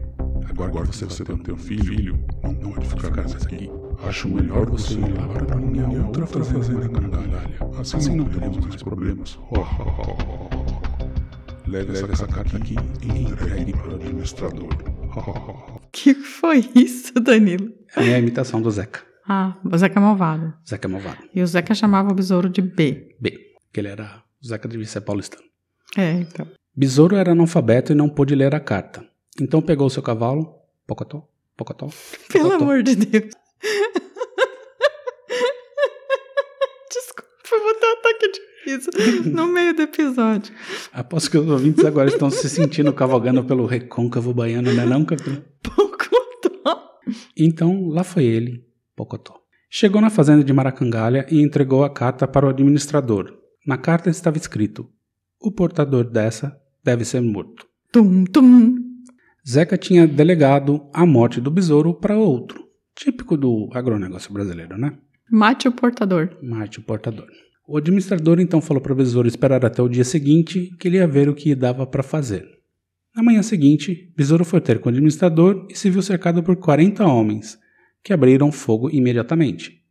Agora 0.50 0.88
que 0.88 0.96
você 0.96 1.25
vai 1.25 1.38
ter 1.38 1.51
um 1.51 1.58
filho, 1.58 2.18
não 2.41 2.72
pode 2.72 2.88
ficar 2.88 3.12
mais 3.13 3.36
aqui. 3.36 3.70
Acho 4.08 4.30
melhor 4.30 4.70
você 4.70 4.94
ir 4.94 5.18
lá 5.18 5.27
para 5.27 5.58
minha 5.58 6.08
outra 6.08 6.25
fazenda 6.25 6.86
em 6.86 6.89
Cangalha. 6.89 7.41
Assim 7.77 8.15
não 8.15 8.24
teremos 8.24 8.65
mais 8.65 8.82
problemas. 8.82 9.38
Leve 11.71 12.11
essa 12.11 12.27
carta 12.27 12.57
aqui 12.57 12.75
e 13.01 13.21
entregue 13.21 13.71
para 13.71 13.91
o 13.91 13.95
administrador. 13.95 14.67
Que 15.89 16.13
foi 16.13 16.69
isso, 16.75 17.13
Danilo? 17.13 17.71
É 17.95 18.13
a 18.13 18.19
imitação 18.19 18.61
do 18.61 18.69
Zeca. 18.69 19.01
Ah, 19.25 19.57
o 19.63 19.77
Zeca 19.77 19.97
é 19.97 20.01
malvado. 20.01 20.53
Zeca 20.67 20.85
é 20.85 20.91
malvado. 20.91 21.19
E 21.33 21.41
o 21.41 21.47
Zeca 21.47 21.73
chamava 21.73 22.11
o 22.11 22.13
besouro 22.13 22.49
de 22.49 22.61
B. 22.61 23.15
B. 23.21 23.55
Que 23.71 23.79
ele 23.79 23.87
era. 23.87 24.21
O 24.43 24.47
Zeca 24.47 24.67
devia 24.67 24.85
ser 24.85 24.99
paulistano. 24.99 25.45
É, 25.97 26.11
então. 26.11 26.45
Besouro 26.75 27.15
era 27.15 27.31
analfabeto 27.31 27.93
e 27.93 27.95
não 27.95 28.09
pôde 28.09 28.35
ler 28.35 28.53
a 28.53 28.59
carta. 28.59 29.07
Então 29.39 29.61
pegou 29.61 29.89
seu 29.89 30.03
cavalo, 30.03 30.53
pocotó, 30.85 31.25
pocotó. 31.55 31.87
Pelo 32.33 32.49
pocotó. 32.49 32.63
amor 32.65 32.83
de 32.83 32.97
Deus. 32.97 33.31
Desculpa, 36.91 37.29
eu 37.49 37.63
vou 37.63 37.73
ter 37.75 37.85
um 37.85 38.01
riso 38.65 38.89
no 39.25 39.48
meio 39.48 39.75
do 39.75 39.82
episódio. 39.82 40.53
Aposto 40.94 41.32
que 41.32 41.38
os 41.38 41.48
ouvintes 41.48 41.84
agora 41.86 42.10
estão 42.10 42.30
se 42.30 42.50
sentindo 42.50 42.94
cavalgando 42.94 43.44
pelo 43.44 43.65
recôncavo 43.65 44.34
baiano, 44.34 44.74
né 44.74 44.86
não, 44.86 45.06
capitão? 45.06 45.44
Pocotó. 45.62 47.00
Então, 47.38 47.88
lá 47.89 48.03
foi 48.03 48.25
ele, 48.25 48.65
Pocotó. 48.96 49.41
Chegou 49.70 50.01
na 50.01 50.10
fazenda 50.10 50.44
de 50.44 50.51
Maracangalha 50.51 51.25
e 51.32 51.41
entregou 51.41 51.84
a 51.84 51.89
carta 51.89 52.27
para 52.27 52.46
o 52.46 52.50
administrador. 52.50 53.34
Na 53.65 53.77
carta 53.77 54.10
estava 54.10 54.38
escrito: 54.38 54.89
O 55.39 55.51
portador 55.51 56.03
dessa 56.03 56.60
deve 56.84 57.06
ser 57.06 57.22
morto. 57.22 57.65
Tum, 57.91 58.25
tum. 58.25 58.75
Zeca 59.48 59.77
tinha 59.77 60.08
delegado 60.08 60.89
a 60.94 61.06
morte 61.06 61.39
do 61.39 61.50
besouro 61.50 61.94
para 61.94 62.18
outro. 62.18 62.63
Típico 62.96 63.38
do 63.38 63.70
agronegócio 63.74 64.32
brasileiro, 64.34 64.77
né? 64.77 64.98
Mate 65.32 65.68
o 65.68 65.72
portador. 65.72 66.38
Marte 66.44 66.80
o 66.80 66.84
portador. 66.84 67.27
O 67.68 67.77
administrador 67.77 68.39
então 68.39 68.60
falou 68.60 68.82
para 68.82 68.94
o 68.94 68.96
besouro 68.96 69.27
esperar 69.27 69.65
até 69.65 69.82
o 69.82 69.89
dia 69.89 70.03
seguinte, 70.03 70.75
que 70.80 70.88
ele 70.88 70.98
ia 70.98 71.08
ver 71.08 71.30
o 71.30 71.36
que 71.36 71.56
dava 71.56 71.86
para 71.86 72.03
fazer. 72.03 72.46
Na 73.15 73.22
manhã 73.22 73.44
seguinte, 73.44 74.13
Besouro 74.15 74.46
foi 74.46 74.62
ter 74.62 74.80
com 74.80 74.88
o 74.88 74.91
administrador 74.91 75.68
e 75.70 75.75
se 75.75 75.89
viu 75.89 76.01
cercado 76.01 76.41
por 76.41 76.56
40 76.56 77.06
homens, 77.06 77.60
que 78.01 78.13
abriram 78.13 78.51
fogo 78.51 78.89
imediatamente. 78.89 79.82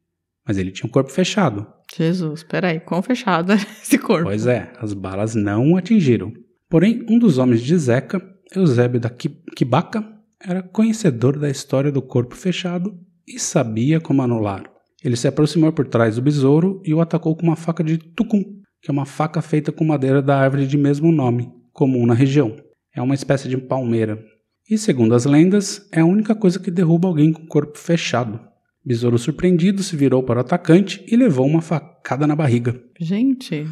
Mas 0.47 0.57
ele 0.57 0.71
tinha 0.71 0.89
um 0.89 0.91
corpo 0.91 1.11
fechado. 1.11 1.67
Jesus, 1.95 2.43
peraí, 2.43 2.81
quão 2.81 3.03
fechado 3.03 3.53
é 3.53 3.57
esse 3.83 3.99
corpo? 3.99 4.25
Pois 4.25 4.47
é, 4.47 4.73
as 4.79 4.95
balas 4.95 5.35
não 5.35 5.73
o 5.73 5.77
atingiram. 5.77 6.33
Porém, 6.69 7.05
um 7.09 7.19
dos 7.19 7.37
homens 7.37 7.61
de 7.61 7.77
Zeca, 7.77 8.23
Eusébio 8.55 8.99
da 8.99 9.11
Quibaca, 9.11 10.03
era 10.43 10.63
conhecedor 10.63 11.39
da 11.39 11.51
história 11.51 11.93
do 11.93 12.01
corpo 12.01 12.35
fechado 12.35 12.99
e 13.29 13.39
sabia 13.39 14.01
como 14.01 14.23
anular. 14.23 14.70
Ele 15.05 15.17
se 15.17 15.27
aproximou 15.27 15.73
por 15.73 15.87
trás 15.87 16.17
do 16.17 16.23
besouro 16.23 16.83
e 16.85 16.93
o 16.93 17.01
atacou 17.01 17.35
com 17.35 17.43
uma 17.43 17.57
faca 17.57 17.83
de 17.83 17.99
tucum, 17.99 18.43
que 18.83 18.91
é 18.91 18.93
uma 18.93 19.07
faca 19.07 19.41
feita 19.41 19.73
com 19.73 19.85
madeira 19.85 20.21
da 20.21 20.39
árvore 20.39 20.67
de 20.67 20.77
mesmo 20.77 21.11
nome, 21.11 21.51
comum 21.73 22.07
na 22.07 22.15
região. 22.15 22.57
É 22.95 23.01
uma 23.01 23.15
espécie 23.15 23.49
de 23.49 23.57
palmeira. 23.57 24.23
E 24.69 24.77
segundo 24.79 25.15
as 25.15 25.25
lendas, 25.25 25.89
é 25.91 26.01
a 26.01 26.07
única 26.07 26.35
coisa 26.35 26.59
que 26.59 26.71
derruba 26.71 27.09
alguém 27.09 27.33
com 27.33 27.43
o 27.43 27.47
corpo 27.47 27.79
fechado. 27.79 28.41
Besouro 28.85 29.19
surpreendido 29.19 29.83
se 29.83 29.97
virou 29.97 30.23
para 30.23 30.39
o 30.39 30.41
atacante 30.41 31.05
e 31.07 31.17
levou 31.17 31.47
uma 31.47 31.61
facada 31.61 32.27
na 32.27 32.37
barriga. 32.37 32.81
Gente, 32.99 33.67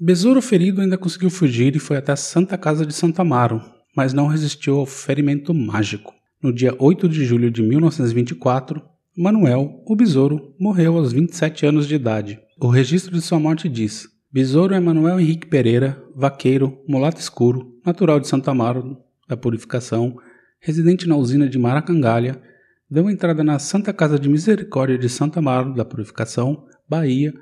Besouro 0.00 0.42
ferido 0.42 0.80
ainda 0.80 0.98
conseguiu 0.98 1.30
fugir 1.30 1.76
e 1.76 1.78
foi 1.78 1.96
até 1.96 2.12
a 2.12 2.16
Santa 2.16 2.58
Casa 2.58 2.84
de 2.84 2.92
Santa 2.92 3.22
Amaro, 3.22 3.62
mas 3.96 4.12
não 4.12 4.26
resistiu 4.26 4.78
ao 4.78 4.86
ferimento 4.86 5.54
mágico. 5.54 6.12
No 6.42 6.52
dia 6.52 6.74
8 6.78 7.08
de 7.08 7.24
julho 7.24 7.50
de 7.50 7.62
1924, 7.62 8.82
Manuel, 9.16 9.80
o 9.86 9.94
besouro, 9.94 10.52
morreu 10.58 10.96
aos 10.96 11.12
27 11.12 11.64
anos 11.64 11.86
de 11.86 11.94
idade. 11.94 12.40
O 12.60 12.66
registro 12.66 13.14
de 13.14 13.22
sua 13.22 13.38
morte 13.38 13.68
diz: 13.68 14.08
Besouro 14.28 14.74
é 14.74 14.80
Manuel 14.80 15.20
Henrique 15.20 15.46
Pereira, 15.46 16.02
vaqueiro, 16.16 16.82
mulato 16.88 17.20
escuro, 17.20 17.78
natural 17.86 18.18
de 18.18 18.26
Santa 18.26 18.50
Amaro 18.50 18.96
da 19.28 19.36
Purificação, 19.36 20.16
residente 20.58 21.06
na 21.06 21.16
usina 21.16 21.48
de 21.48 21.56
Maracangalha, 21.56 22.42
deu 22.90 23.08
entrada 23.08 23.44
na 23.44 23.60
Santa 23.60 23.92
Casa 23.92 24.18
de 24.18 24.28
Misericórdia 24.28 24.98
de 24.98 25.08
Santa 25.08 25.38
Amaro 25.38 25.72
da 25.74 25.84
Purificação, 25.84 26.66
Bahia, 26.88 27.32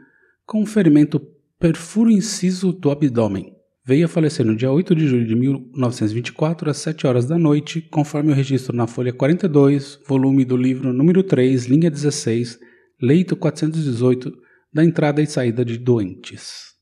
com 0.45 0.61
um 0.61 0.67
ferimento 0.67 1.19
perfuro 1.59 2.11
inciso 2.11 2.71
do 2.71 2.91
abdômen. 2.91 3.52
Veio 3.85 4.05
a 4.07 4.09
falecer 4.09 4.47
no 4.47 4.55
dia 4.55 4.71
8 4.71 4.95
de 4.95 5.09
julho 5.09 5.27
de 5.27 5.35
1924, 5.35 6.71
às 6.71 6.77
7 6.77 7.05
horas 7.05 7.27
da 7.27 7.37
noite, 7.37 7.81
conforme 7.81 8.31
o 8.31 8.35
registro 8.35 8.77
na 8.77 8.87
folha 8.87 9.13
42, 9.13 9.99
volume 10.07 10.45
do 10.45 10.57
livro 10.57 10.93
número 10.93 11.21
3, 11.25 11.67
linha 11.67 11.91
16, 11.91 12.61
leito 13.01 13.35
418, 13.35 14.33
da 14.73 14.85
entrada 14.85 15.21
e 15.21 15.27
saída 15.27 15.65
de 15.65 15.79
doentes. 15.79 16.75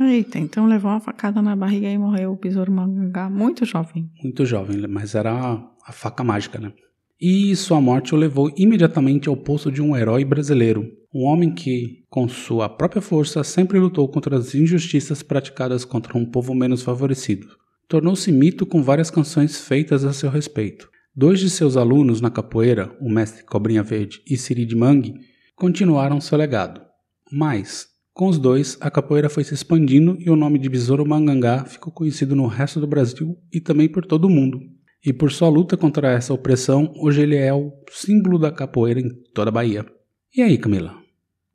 eita, 0.00 0.40
então 0.40 0.66
levou 0.66 0.90
uma 0.90 1.00
facada 1.00 1.40
na 1.40 1.54
barriga 1.54 1.88
e 1.88 1.96
morreu 1.96 2.32
o 2.32 2.36
besouro 2.36 2.72
mangangá 2.72 3.30
muito 3.30 3.64
jovem. 3.64 4.10
Muito 4.20 4.44
jovem, 4.44 4.76
mas 4.88 5.14
era 5.14 5.32
a, 5.32 5.70
a 5.86 5.92
faca 5.92 6.24
mágica, 6.24 6.58
né? 6.58 6.72
E 7.20 7.54
sua 7.54 7.82
morte 7.82 8.14
o 8.14 8.18
levou 8.18 8.50
imediatamente 8.56 9.28
ao 9.28 9.36
posto 9.36 9.70
de 9.70 9.82
um 9.82 9.94
herói 9.94 10.24
brasileiro, 10.24 10.90
um 11.12 11.24
homem 11.24 11.54
que, 11.54 12.02
com 12.08 12.26
sua 12.26 12.66
própria 12.66 13.02
força, 13.02 13.44
sempre 13.44 13.78
lutou 13.78 14.08
contra 14.08 14.38
as 14.38 14.54
injustiças 14.54 15.22
praticadas 15.22 15.84
contra 15.84 16.16
um 16.16 16.24
povo 16.24 16.54
menos 16.54 16.80
favorecido. 16.82 17.46
Tornou-se 17.86 18.32
mito 18.32 18.64
com 18.64 18.82
várias 18.82 19.10
canções 19.10 19.60
feitas 19.60 20.02
a 20.02 20.14
seu 20.14 20.30
respeito. 20.30 20.88
Dois 21.14 21.40
de 21.40 21.50
seus 21.50 21.76
alunos 21.76 22.22
na 22.22 22.30
capoeira, 22.30 22.96
o 22.98 23.10
mestre 23.10 23.44
Cobrinha 23.44 23.82
Verde 23.82 24.22
e 24.26 24.38
Siri 24.38 24.64
de 24.64 24.74
Mangue, 24.74 25.12
continuaram 25.54 26.22
seu 26.22 26.38
legado. 26.38 26.80
Mas, 27.30 27.86
com 28.14 28.28
os 28.28 28.38
dois, 28.38 28.78
a 28.80 28.90
capoeira 28.90 29.28
foi 29.28 29.44
se 29.44 29.52
expandindo 29.52 30.16
e 30.18 30.30
o 30.30 30.36
nome 30.36 30.58
de 30.58 30.70
Besouro 30.70 31.06
Mangangá 31.06 31.66
ficou 31.66 31.92
conhecido 31.92 32.34
no 32.34 32.46
resto 32.46 32.80
do 32.80 32.86
Brasil 32.86 33.36
e 33.52 33.60
também 33.60 33.90
por 33.90 34.06
todo 34.06 34.24
o 34.24 34.30
mundo. 34.30 34.58
E 35.04 35.12
por 35.12 35.32
sua 35.32 35.48
luta 35.48 35.76
contra 35.76 36.12
essa 36.12 36.34
opressão, 36.34 36.92
hoje 36.96 37.22
ele 37.22 37.36
é 37.36 37.52
o 37.52 37.72
símbolo 37.90 38.38
da 38.38 38.52
capoeira 38.52 39.00
em 39.00 39.08
toda 39.34 39.48
a 39.48 39.52
Bahia. 39.52 39.84
E 40.36 40.42
aí, 40.42 40.58
Camila? 40.58 40.94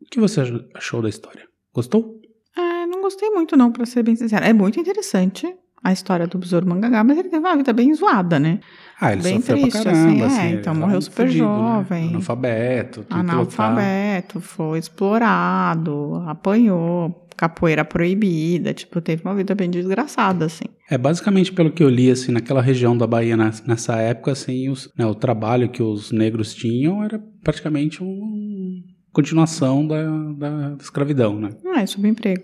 O 0.02 0.06
que 0.10 0.20
você 0.20 0.42
achou 0.74 1.02
da 1.02 1.10
história? 1.10 1.44
Gostou? 1.74 2.20
É, 2.58 2.86
não 2.88 3.02
gostei 3.02 3.30
muito 3.30 3.56
não, 3.56 3.72
pra 3.72 3.86
ser 3.86 4.02
bem 4.04 4.16
sincera. 4.16 4.48
É 4.48 4.54
muito 4.54 4.80
interessante 4.80 5.48
a 5.84 5.94
história 5.94 6.26
do 6.26 6.40
besouro 6.40 6.68
mangangá, 6.68 7.04
mas 7.04 7.18
ele 7.20 7.30
teve 7.30 7.46
uma 7.46 7.56
vida 7.56 7.72
bem 7.72 7.94
zoada, 7.94 8.40
né? 8.40 8.60
Ah, 9.00 9.14
ele 9.14 9.22
Bem 9.22 9.36
sofreu 9.40 9.58
triste, 9.60 9.72
pra 9.84 9.84
caramba, 9.84 10.10
assim, 10.10 10.24
assim. 10.24 10.40
é, 10.42 10.50
ele 10.50 10.58
então 10.60 10.74
morreu 10.74 11.02
super 11.02 11.28
fudido, 11.28 11.46
né? 11.46 11.52
jovem. 11.58 12.10
Analfabeto, 12.10 13.04
que 13.04 13.14
lutar. 13.14 13.20
Analfabeto, 13.20 14.42
foi 14.42 14.80
explorado, 14.80 16.16
apanhou, 16.28 17.25
capoeira 17.38 17.84
proibida, 17.86 18.74
tipo, 18.74 19.02
teve 19.02 19.24
uma 19.24 19.36
vida 19.36 19.54
bem 19.56 19.70
desgraçada, 19.70 20.46
assim. 20.46 20.66
É, 20.90 20.98
basicamente 20.98 21.52
pelo 21.52 21.72
que 21.72 21.84
eu 21.84 21.90
li, 21.90 22.10
assim, 22.12 22.32
naquela 22.32 22.62
região 22.62 22.98
da 22.98 23.06
Bahia 23.08 23.36
nas- 23.36 23.64
nessa 23.66 23.96
época, 23.98 24.32
assim, 24.32 24.70
os, 24.70 24.92
né, 24.98 25.06
o 25.06 25.16
trabalho 25.16 25.70
que 25.70 25.82
os 25.84 26.12
negros 26.12 26.54
tinham 26.54 27.04
era 27.04 27.20
praticamente 27.44 28.02
uma 28.04 28.84
continuação 29.12 29.88
da, 29.88 30.04
da 30.34 30.78
escravidão, 30.80 31.40
né? 31.40 31.50
Não 31.64 31.76
é 31.76 31.86
subemprego. 31.86 32.44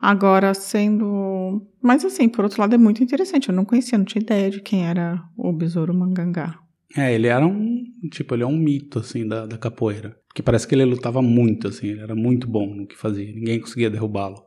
Agora, 0.00 0.52
sendo. 0.54 1.66
Mas, 1.82 2.04
assim, 2.04 2.28
por 2.28 2.44
outro 2.44 2.60
lado, 2.60 2.74
é 2.74 2.78
muito 2.78 3.02
interessante. 3.02 3.48
Eu 3.48 3.54
não 3.54 3.64
conhecia, 3.64 3.96
não 3.96 4.04
tinha 4.04 4.22
ideia 4.22 4.50
de 4.50 4.60
quem 4.60 4.84
era 4.86 5.22
o 5.36 5.52
besouro 5.52 5.94
mangangá. 5.94 6.58
É, 6.96 7.12
ele 7.14 7.26
era 7.26 7.44
um, 7.46 7.82
tipo, 8.10 8.34
ele 8.34 8.42
é 8.42 8.46
um 8.46 8.56
mito, 8.56 8.98
assim, 8.98 9.26
da, 9.26 9.46
da 9.46 9.56
capoeira. 9.58 10.14
Porque 10.34 10.42
parece 10.42 10.66
que 10.66 10.74
ele 10.74 10.84
lutava 10.84 11.22
muito, 11.22 11.68
assim, 11.68 11.90
ele 11.90 12.00
era 12.00 12.12
muito 12.12 12.48
bom 12.48 12.66
no 12.66 12.88
que 12.88 12.96
fazia, 12.96 13.32
ninguém 13.32 13.60
conseguia 13.60 13.88
derrubá-lo. 13.88 14.42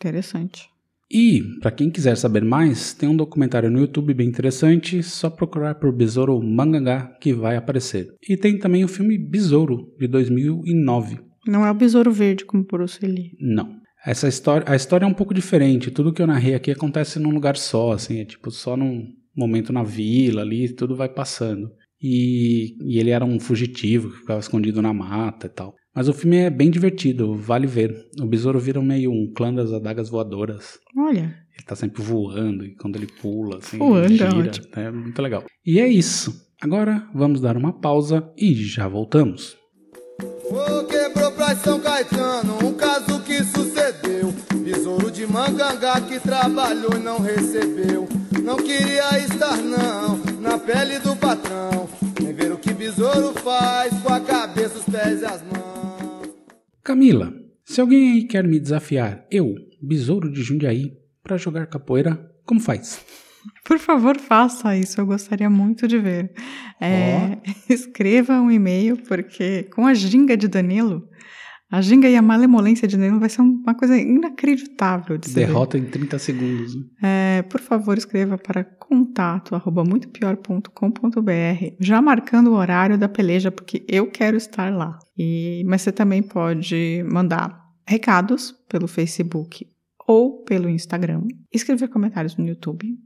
Interessante. 0.00 0.66
E, 1.12 1.42
pra 1.60 1.70
quem 1.70 1.90
quiser 1.90 2.16
saber 2.16 2.42
mais, 2.42 2.94
tem 2.94 3.06
um 3.06 3.14
documentário 3.14 3.70
no 3.70 3.78
YouTube 3.78 4.14
bem 4.14 4.26
interessante, 4.26 5.02
só 5.02 5.28
procurar 5.28 5.74
por 5.74 5.92
Besouro 5.92 6.42
Mangangá 6.42 7.14
que 7.20 7.34
vai 7.34 7.54
aparecer. 7.54 8.08
E 8.26 8.34
tem 8.34 8.58
também 8.58 8.82
o 8.82 8.88
filme 8.88 9.18
Besouro, 9.18 9.94
de 9.98 10.08
2009. 10.08 11.20
Não 11.46 11.66
é 11.66 11.70
o 11.70 11.74
besouro 11.74 12.10
verde 12.10 12.46
como 12.46 12.64
Bruce 12.64 13.04
Lee. 13.06 13.36
Não. 13.38 13.76
Essa 14.06 14.28
história, 14.28 14.64
a 14.66 14.74
história 14.74 15.04
é 15.04 15.08
um 15.08 15.14
pouco 15.14 15.34
diferente. 15.34 15.90
Tudo 15.90 16.14
que 16.14 16.22
eu 16.22 16.26
narrei 16.26 16.54
aqui 16.54 16.70
acontece 16.70 17.18
num 17.18 17.30
lugar 17.30 17.58
só, 17.58 17.92
assim, 17.92 18.20
é 18.20 18.24
tipo 18.24 18.50
só 18.50 18.74
num 18.74 19.12
momento 19.36 19.70
na 19.70 19.82
vila 19.82 20.40
ali, 20.40 20.72
tudo 20.72 20.96
vai 20.96 21.10
passando. 21.10 21.70
E, 22.02 22.76
e 22.84 22.98
ele 22.98 23.10
era 23.10 23.24
um 23.24 23.40
fugitivo 23.40 24.10
que 24.10 24.18
ficava 24.18 24.40
escondido 24.40 24.82
na 24.82 24.92
mata 24.92 25.46
e 25.46 25.50
tal. 25.50 25.74
Mas 25.94 26.08
o 26.08 26.12
filme 26.12 26.36
é 26.36 26.50
bem 26.50 26.70
divertido, 26.70 27.34
vale 27.34 27.66
ver. 27.66 27.94
O 28.20 28.26
besouro 28.26 28.58
vira 28.60 28.82
meio 28.82 29.10
um 29.10 29.32
clã 29.34 29.52
das 29.54 29.72
adagas 29.72 30.10
voadoras. 30.10 30.78
Olha, 30.96 31.34
Ele 31.56 31.64
tá 31.66 31.74
sempre 31.74 32.02
voando 32.02 32.64
e 32.66 32.74
quando 32.76 32.96
ele 32.96 33.06
pula, 33.06 33.58
assim, 33.58 33.78
Voando, 33.78 34.04
ele 34.12 34.22
é 34.22 34.30
gira. 34.30 34.48
ótimo. 34.48 34.66
É 34.76 34.90
muito 34.90 35.22
legal. 35.22 35.44
E 35.64 35.80
é 35.80 35.88
isso. 35.88 36.34
Agora 36.60 37.08
vamos 37.14 37.40
dar 37.40 37.56
uma 37.56 37.72
pausa 37.72 38.30
e 38.36 38.54
já 38.54 38.86
voltamos. 38.88 39.56
Fogo 40.48 40.84
quebrou 40.86 41.32
pra 41.32 41.56
São 41.56 41.80
Caetano, 41.80 42.58
um 42.62 42.74
caso 42.74 43.22
que 43.22 43.42
sucedeu. 43.42 44.34
Besouro 44.62 45.10
de 45.10 45.26
mangangá 45.26 46.00
que 46.02 46.20
trabalhou 46.20 46.92
e 46.94 46.98
não 47.02 47.20
recebeu. 47.20 48.06
Não 48.46 48.58
queria 48.58 49.18
estar 49.18 49.56
não, 49.56 50.18
na 50.40 50.56
pele 50.56 51.00
do 51.00 51.16
patrão. 51.16 51.88
Nem 52.22 52.32
ver 52.32 52.52
o 52.52 52.56
que 52.56 52.72
besouro 52.72 53.32
faz 53.40 53.92
com 54.00 54.12
a 54.12 54.20
cabeça, 54.20 54.78
os 54.78 54.84
pés 54.84 55.20
e 55.20 55.24
as 55.24 55.42
mãos. 55.42 56.32
Camila, 56.84 57.34
se 57.64 57.80
alguém 57.80 58.12
aí 58.12 58.22
quer 58.22 58.46
me 58.46 58.60
desafiar, 58.60 59.26
eu, 59.32 59.52
besouro 59.82 60.30
de 60.30 60.44
Jundiaí, 60.44 60.92
pra 61.24 61.36
jogar 61.36 61.66
capoeira, 61.66 62.24
como 62.44 62.60
faz? 62.60 63.04
por 63.64 63.80
favor, 63.80 64.16
faça 64.16 64.76
isso. 64.76 65.00
Eu 65.00 65.06
gostaria 65.06 65.50
muito 65.50 65.88
de 65.88 65.98
ver. 65.98 66.30
É, 66.80 67.38
Escreva 67.68 68.40
um 68.40 68.48
e-mail, 68.48 68.96
porque 69.08 69.64
com 69.74 69.88
a 69.88 69.92
ginga 69.92 70.36
de 70.36 70.46
Danilo, 70.46 71.08
a 71.70 71.80
ginga 71.80 72.08
e 72.08 72.16
a 72.16 72.22
malemolência 72.22 72.86
de 72.86 72.96
Danilo 72.96 73.18
vai 73.20 73.28
ser 73.28 73.40
uma 73.42 73.74
coisa 73.74 73.96
inacreditável 73.98 75.18
de 75.18 75.28
se 75.28 75.34
ver. 75.34 75.46
Derrota 75.46 75.76
em 75.76 75.84
30 75.84 76.18
segundos. 76.18 76.74
né? 76.76 76.82
É, 77.02 77.42
por 77.42 77.60
favor, 77.60 77.98
escreva 77.98 78.38
para 78.38 78.62
contato 78.64 79.54
arroba 79.54 79.84
muitopior.com.br, 79.84 81.74
já 81.80 82.00
marcando 82.02 82.48
o 82.48 82.54
horário 82.54 82.98
da 82.98 83.08
peleja, 83.08 83.50
porque 83.50 83.84
eu 83.88 84.10
quero 84.10 84.36
estar 84.36 84.72
lá. 84.72 84.98
E, 85.16 85.64
mas 85.66 85.82
você 85.82 85.92
também 85.92 86.22
pode 86.22 87.02
mandar 87.10 87.64
recados 87.86 88.52
pelo 88.68 88.86
Facebook 88.88 89.66
ou 90.08 90.44
pelo 90.44 90.68
Instagram, 90.68 91.22
escrever 91.52 91.88
comentários 91.88 92.36
no 92.36 92.46
YouTube, 92.46 92.96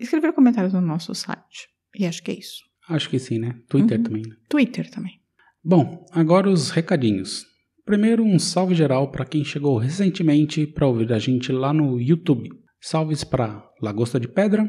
escrever 0.00 0.32
comentários 0.32 0.72
no 0.72 0.80
nosso 0.80 1.14
site. 1.14 1.68
E 1.96 2.06
acho 2.06 2.22
que 2.22 2.30
é 2.32 2.38
isso. 2.38 2.62
Acho 2.88 3.08
que 3.08 3.18
sim, 3.18 3.38
né? 3.38 3.54
Twitter 3.68 3.98
Uhum. 3.98 4.04
também, 4.04 4.22
né? 4.22 4.34
Twitter 4.48 4.90
também. 4.90 5.20
Bom, 5.62 6.04
agora 6.12 6.48
os 6.50 6.70
recadinhos. 6.70 7.44
Primeiro, 7.90 8.22
um 8.22 8.38
salve 8.38 8.72
geral 8.72 9.10
para 9.10 9.24
quem 9.24 9.42
chegou 9.42 9.76
recentemente 9.76 10.64
para 10.64 10.86
ouvir 10.86 11.12
a 11.12 11.18
gente 11.18 11.50
lá 11.50 11.72
no 11.72 12.00
YouTube. 12.00 12.48
Salves 12.80 13.24
para 13.24 13.68
Lagosta 13.82 14.20
de 14.20 14.28
Pedra, 14.28 14.64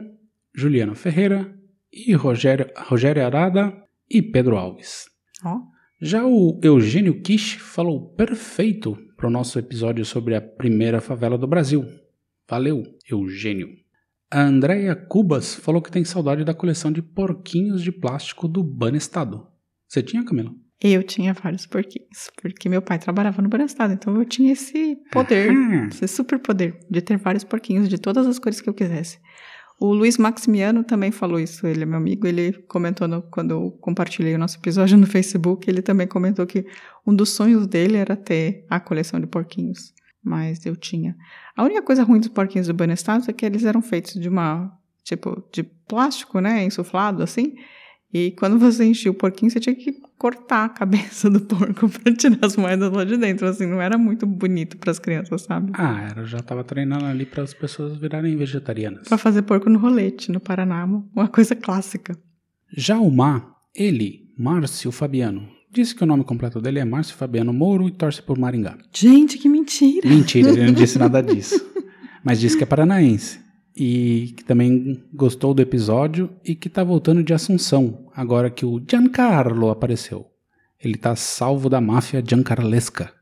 Juliana 0.56 0.96
Ferreira 0.96 1.56
e 1.94 2.14
Rogério, 2.14 2.68
Rogério 2.76 3.24
Arada 3.24 3.72
e 4.10 4.24
Pedro 4.24 4.58
Alves. 4.58 5.06
Ó, 5.46 5.60
Já 6.02 6.26
o 6.26 6.60
Eugênio 6.64 7.22
Kish 7.22 7.58
falou 7.58 8.10
perfeito 8.16 8.98
para 9.16 9.28
o 9.28 9.32
nosso 9.32 9.60
episódio 9.60 10.04
sobre 10.04 10.34
a 10.34 10.42
primeira 10.42 11.00
favela 11.00 11.38
do 11.38 11.46
Brasil. 11.46 11.86
Valeu, 12.50 12.82
Eugênio. 13.08 13.70
A 14.32 14.42
Andrea 14.42 14.96
Cubas 14.96 15.54
falou 15.54 15.80
que 15.80 15.92
tem 15.92 16.04
saudade 16.04 16.44
da 16.44 16.56
coleção 16.56 16.92
de 16.92 17.04
porquinhos 17.04 17.84
de 17.84 17.92
plástico 17.92 18.48
do 18.48 18.64
Banestado. 18.64 19.46
Você 19.88 20.02
tinha, 20.02 20.26
Camila? 20.26 20.52
Eu 20.90 21.04
tinha 21.04 21.34
vários 21.34 21.66
porquinhos, 21.68 22.30
porque 22.42 22.68
meu 22.68 22.82
pai 22.82 22.98
trabalhava 22.98 23.42
no 23.42 23.50
Banestado, 23.50 23.94
então 23.94 24.16
eu 24.16 24.26
tinha 24.26 24.52
esse 24.54 24.96
poder. 25.12 25.50
Aham. 25.52 25.88
Esse 25.90 26.08
super 26.08 26.40
poder 26.40 26.80
de 26.90 27.02
ter 27.02 27.18
vários 27.18 27.44
porquinhos 27.44 27.88
de 27.88 27.98
todas 28.00 28.26
as 28.26 28.40
cores 28.40 28.60
que 28.62 28.70
eu 28.70 28.74
quisesse. 28.74 29.20
O 29.80 29.94
Luiz 29.94 30.18
Maximiano 30.18 30.84
também 30.84 31.12
falou 31.12 31.40
isso, 31.40 31.66
ele 31.66 31.84
é 31.84 31.86
meu 31.86 31.98
amigo, 31.98 32.28
ele 32.28 32.54
comentou 32.68 33.08
no- 33.08 33.24
quando 33.24 33.52
eu 33.52 33.72
compartilhei 33.82 34.36
o 34.36 34.38
nosso 34.38 34.58
episódio 34.60 34.96
no 34.98 35.08
Facebook, 35.08 35.68
ele 35.70 35.82
também 35.82 36.06
comentou 36.08 36.46
que 36.46 36.66
um 37.06 37.14
dos 37.16 37.30
sonhos 37.30 37.66
dele 37.66 37.98
era 37.98 38.16
ter 38.16 38.64
a 38.70 38.80
coleção 38.80 39.20
de 39.20 39.26
porquinhos, 39.26 39.92
mas 40.24 40.64
eu 40.68 40.76
tinha. 40.76 41.16
A 41.58 41.64
única 41.64 41.82
coisa 41.82 42.04
ruim 42.04 42.20
dos 42.20 42.30
porquinhos 42.30 42.68
do 42.68 42.74
Banestados 42.76 43.28
é 43.28 43.34
que 43.34 43.44
eles 43.44 43.66
eram 43.66 43.82
feitos 43.82 44.14
de 44.14 44.30
uma, 44.30 44.72
tipo, 45.04 45.44
de 45.52 45.64
plástico, 45.64 46.40
né, 46.40 46.64
insuflado 46.64 47.24
assim, 47.24 47.56
e 48.14 48.32
quando 48.32 48.60
você 48.60 48.86
enchia 48.86 49.10
o 49.10 49.14
porquinho, 49.14 49.50
você 49.50 49.60
tinha 49.60 49.76
que 49.76 49.94
cortar 50.18 50.66
a 50.66 50.70
cabeça 50.70 51.30
do 51.30 51.42
porco 51.42 51.90
para 51.90 52.14
tirar 52.14 52.40
as 52.42 52.56
moedas 52.56 52.92
lá 52.92 53.04
de 53.04 53.18
dentro, 53.18 53.48
assim, 53.48 53.66
não 53.66 53.82
era 53.82 53.98
muito 53.98 54.26
bonito 54.26 54.78
para 54.78 54.92
as 54.92 55.00
crianças, 55.00 55.42
sabe? 55.42 55.72
Ah, 55.74 56.10
era, 56.12 56.26
já 56.26 56.40
tava 56.40 56.64
treinando 56.64 57.06
ali 57.06 57.26
para 57.26 57.42
as 57.42 57.54
pessoas 57.54 57.98
virarem 57.98 58.36
vegetarianas. 58.36 59.08
Pra 59.08 59.18
fazer 59.18 59.42
porco 59.42 59.70
no 59.70 59.80
rolete, 59.80 60.32
no 60.32 60.40
Paraná, 60.40 60.86
uma 60.86 61.28
coisa 61.28 61.56
clássica. 61.56 62.18
Já 62.76 63.00
o 63.00 63.10
Má, 63.10 63.56
ele, 63.76 64.30
Márcio 64.38 64.92
Fabiano, 64.92 65.48
disse 65.72 65.96
que 65.96 66.04
o 66.04 66.08
nome 66.08 66.24
completo 66.24 66.62
dele 66.62 66.80
é 66.80 66.86
Márcio 66.86 67.16
Fabiano 67.16 67.52
Mouro 67.52 67.88
e 67.88 67.92
torce 67.92 68.22
por 68.22 68.38
Maringá. 68.38 68.78
Gente, 68.94 69.38
que 69.38 69.50
mentira! 69.50 70.08
Mentira, 70.08 70.50
ele 70.50 70.68
não 70.68 70.74
disse 70.74 71.00
nada 71.00 71.22
disso. 71.24 71.60
Mas 72.24 72.40
disse 72.40 72.56
que 72.56 72.64
é 72.64 72.68
paranaense. 72.68 73.41
E 73.76 74.34
que 74.36 74.44
também 74.44 75.04
gostou 75.14 75.54
do 75.54 75.62
episódio 75.62 76.30
e 76.44 76.56
que 76.56 76.70
tá 76.70 76.84
voltando 76.84 77.24
de 77.24 77.34
Assunção, 77.34 78.10
agora 78.14 78.50
que 78.50 78.66
o 78.66 78.82
Giancarlo 78.86 79.70
apareceu. 79.70 80.30
Ele 80.80 80.98
tá 80.98 81.16
salvo 81.16 81.70
da 81.70 81.80
máfia 81.80 82.24
giancarlesca. 82.26 83.14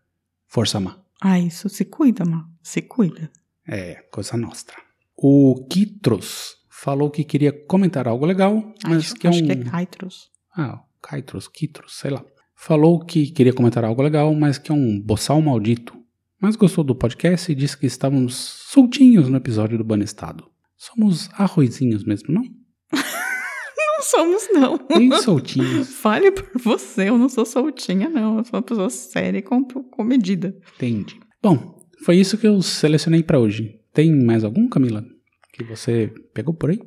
Força 0.47 0.79
Má. 0.79 0.97
Ah, 1.21 1.37
isso, 1.37 1.67
se 1.67 1.83
cuida, 1.85 2.23
Má. 2.23 2.47
Se 2.63 2.81
cuida. 2.81 3.29
É, 3.67 3.95
coisa 4.09 4.37
nostra. 4.37 4.77
O 5.15 5.65
Kitros 5.69 6.55
falou 6.69 7.11
que 7.11 7.25
queria 7.25 7.51
comentar 7.51 8.07
algo 8.07 8.25
legal, 8.25 8.73
mas 8.85 8.97
acho 8.97 9.15
que 9.15 9.27
é 9.27 9.29
acho 9.29 9.43
um... 9.43 9.45
que 9.45 9.51
é 9.51 9.55
Caitros. 9.57 10.31
Ah, 10.55 10.81
Caitros, 11.01 11.47
Kitros, 11.47 11.97
sei 11.97 12.11
lá. 12.11 12.23
Falou 12.55 12.99
que 12.99 13.29
queria 13.31 13.53
comentar 13.53 13.83
algo 13.83 14.01
legal, 14.01 14.33
mas 14.33 14.57
que 14.57 14.71
é 14.71 14.75
um 14.75 14.99
boçal 14.99 15.41
maldito. 15.41 15.97
Mas 16.41 16.55
gostou 16.55 16.83
do 16.83 16.95
podcast 16.95 17.51
e 17.51 17.55
disse 17.55 17.77
que 17.77 17.85
estávamos 17.85 18.33
soltinhos 18.35 19.27
no 19.27 19.37
episódio 19.37 19.77
do 19.77 19.83
Banestado. 19.83 20.45
Somos 20.77 21.29
arrozinhos 21.33 22.03
mesmo, 22.05 22.33
não? 22.33 22.43
Não 22.93 24.03
somos, 24.03 24.47
não. 24.53 24.79
Bem 24.87 25.11
soltinhos. 25.17 25.89
Fale 25.99 26.31
por 26.31 26.49
você, 26.61 27.09
eu 27.09 27.17
não 27.17 27.27
sou 27.27 27.45
soltinha, 27.45 28.07
não. 28.09 28.37
Eu 28.37 28.45
sou 28.45 28.57
uma 28.57 28.61
pessoa 28.61 28.89
séria 28.89 29.39
e 29.39 29.41
com, 29.41 29.61
com 29.61 30.03
medida. 30.05 30.57
Entendi. 30.75 31.19
Bom, 31.43 31.77
foi 32.05 32.15
isso 32.15 32.37
que 32.37 32.47
eu 32.47 32.61
selecionei 32.61 33.21
pra 33.21 33.37
hoje. 33.39 33.77
Tem 33.93 34.15
mais 34.15 34.45
algum, 34.45 34.69
Camila? 34.69 35.03
Que 35.51 35.65
você 35.65 36.13
pegou 36.33 36.53
por 36.53 36.69
aí? 36.69 36.79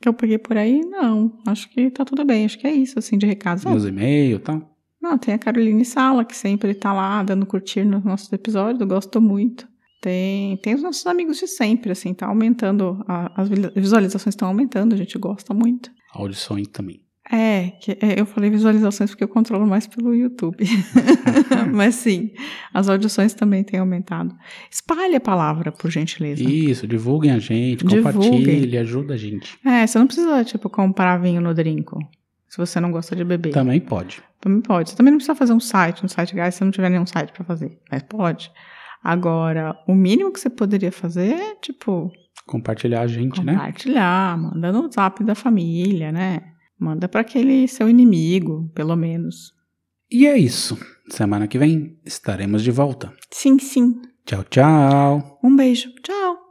Que 0.00 0.08
eu 0.08 0.14
peguei 0.14 0.38
por 0.38 0.56
aí, 0.56 0.80
não. 0.80 1.36
Acho 1.44 1.68
que 1.70 1.90
tá 1.90 2.04
tudo 2.04 2.24
bem. 2.24 2.44
Acho 2.44 2.58
que 2.58 2.68
é 2.68 2.72
isso, 2.72 3.00
assim, 3.00 3.18
de 3.18 3.26
recados. 3.26 3.66
Ah, 3.66 3.70
Meus 3.70 3.84
e-mails 3.84 4.38
e 4.40 4.42
tal? 4.42 4.71
Não, 5.02 5.18
tem 5.18 5.34
a 5.34 5.38
Caroline 5.38 5.84
Sala, 5.84 6.24
que 6.24 6.36
sempre 6.36 6.72
tá 6.74 6.92
lá 6.92 7.22
dando 7.24 7.44
curtir 7.44 7.84
nos 7.84 8.04
nossos 8.04 8.32
episódios, 8.32 8.80
eu 8.80 8.86
gosto 8.86 9.20
muito. 9.20 9.66
Tem, 10.00 10.56
tem 10.58 10.74
os 10.74 10.82
nossos 10.82 11.06
amigos 11.06 11.38
de 11.38 11.46
sempre, 11.46 11.92
assim, 11.92 12.12
tá 12.14 12.26
aumentando, 12.26 13.04
a- 13.06 13.32
as 13.42 13.48
visualizações 13.74 14.32
estão 14.34 14.48
aumentando, 14.48 14.94
a 14.94 14.96
gente 14.96 15.16
gosta 15.18 15.52
muito. 15.54 15.90
Audições 16.14 16.68
também. 16.68 17.00
É, 17.30 17.70
que, 17.80 17.92
é, 18.00 18.20
eu 18.20 18.26
falei 18.26 18.50
visualizações 18.50 19.10
porque 19.10 19.22
eu 19.24 19.28
controlo 19.28 19.64
mais 19.66 19.86
pelo 19.86 20.12
YouTube. 20.14 20.64
Mas 21.72 21.94
sim, 21.94 22.30
as 22.74 22.88
audições 22.88 23.32
também 23.32 23.62
têm 23.62 23.78
aumentado. 23.80 24.34
Espalhe 24.70 25.14
a 25.14 25.20
palavra, 25.20 25.70
por 25.72 25.90
gentileza. 25.90 26.42
Isso, 26.42 26.86
divulguem 26.86 27.30
a 27.30 27.38
gente, 27.38 27.84
Divulguem. 27.84 28.02
compartilhe, 28.12 28.76
ajuda 28.78 29.14
a 29.14 29.16
gente. 29.16 29.56
É, 29.64 29.86
você 29.86 29.98
não 29.98 30.06
precisa, 30.06 30.44
tipo, 30.44 30.68
comprar 30.68 31.16
vinho 31.18 31.40
no 31.40 31.54
Drinco. 31.54 31.98
Se 32.48 32.58
você 32.58 32.80
não 32.80 32.90
gosta 32.90 33.16
de 33.16 33.24
beber. 33.24 33.52
Também 33.52 33.80
pode. 33.80 34.22
Também 34.42 34.60
pode. 34.60 34.90
Você 34.90 34.96
também 34.96 35.12
não 35.12 35.18
precisa 35.18 35.36
fazer 35.36 35.52
um 35.52 35.60
site, 35.60 36.04
um 36.04 36.08
site 36.08 36.34
gás, 36.34 36.56
se 36.56 36.64
não 36.64 36.72
tiver 36.72 36.90
nenhum 36.90 37.06
site 37.06 37.32
pra 37.32 37.44
fazer. 37.44 37.78
Mas 37.88 38.02
pode. 38.02 38.50
Agora, 39.02 39.76
o 39.86 39.94
mínimo 39.94 40.32
que 40.32 40.40
você 40.40 40.50
poderia 40.50 40.90
fazer 40.90 41.32
é, 41.32 41.54
tipo, 41.54 42.10
Compartilhar 42.44 43.02
a 43.02 43.06
gente, 43.06 43.40
né? 43.42 43.52
compartilhar, 43.52 44.36
manda 44.36 44.72
no 44.72 44.90
zap 44.90 45.22
da 45.22 45.36
família, 45.36 46.10
né? 46.10 46.40
Manda 46.76 47.08
pra 47.08 47.20
aquele 47.20 47.68
seu 47.68 47.88
inimigo, 47.88 48.68
pelo 48.74 48.96
menos. 48.96 49.52
E 50.10 50.26
é 50.26 50.36
isso. 50.36 50.76
Semana 51.08 51.46
que 51.46 51.56
vem 51.56 51.96
estaremos 52.04 52.64
de 52.64 52.72
volta. 52.72 53.12
Sim, 53.30 53.60
sim. 53.60 54.02
Tchau, 54.26 54.42
tchau. 54.44 55.38
Um 55.42 55.54
beijo. 55.54 55.88
Tchau. 56.02 56.50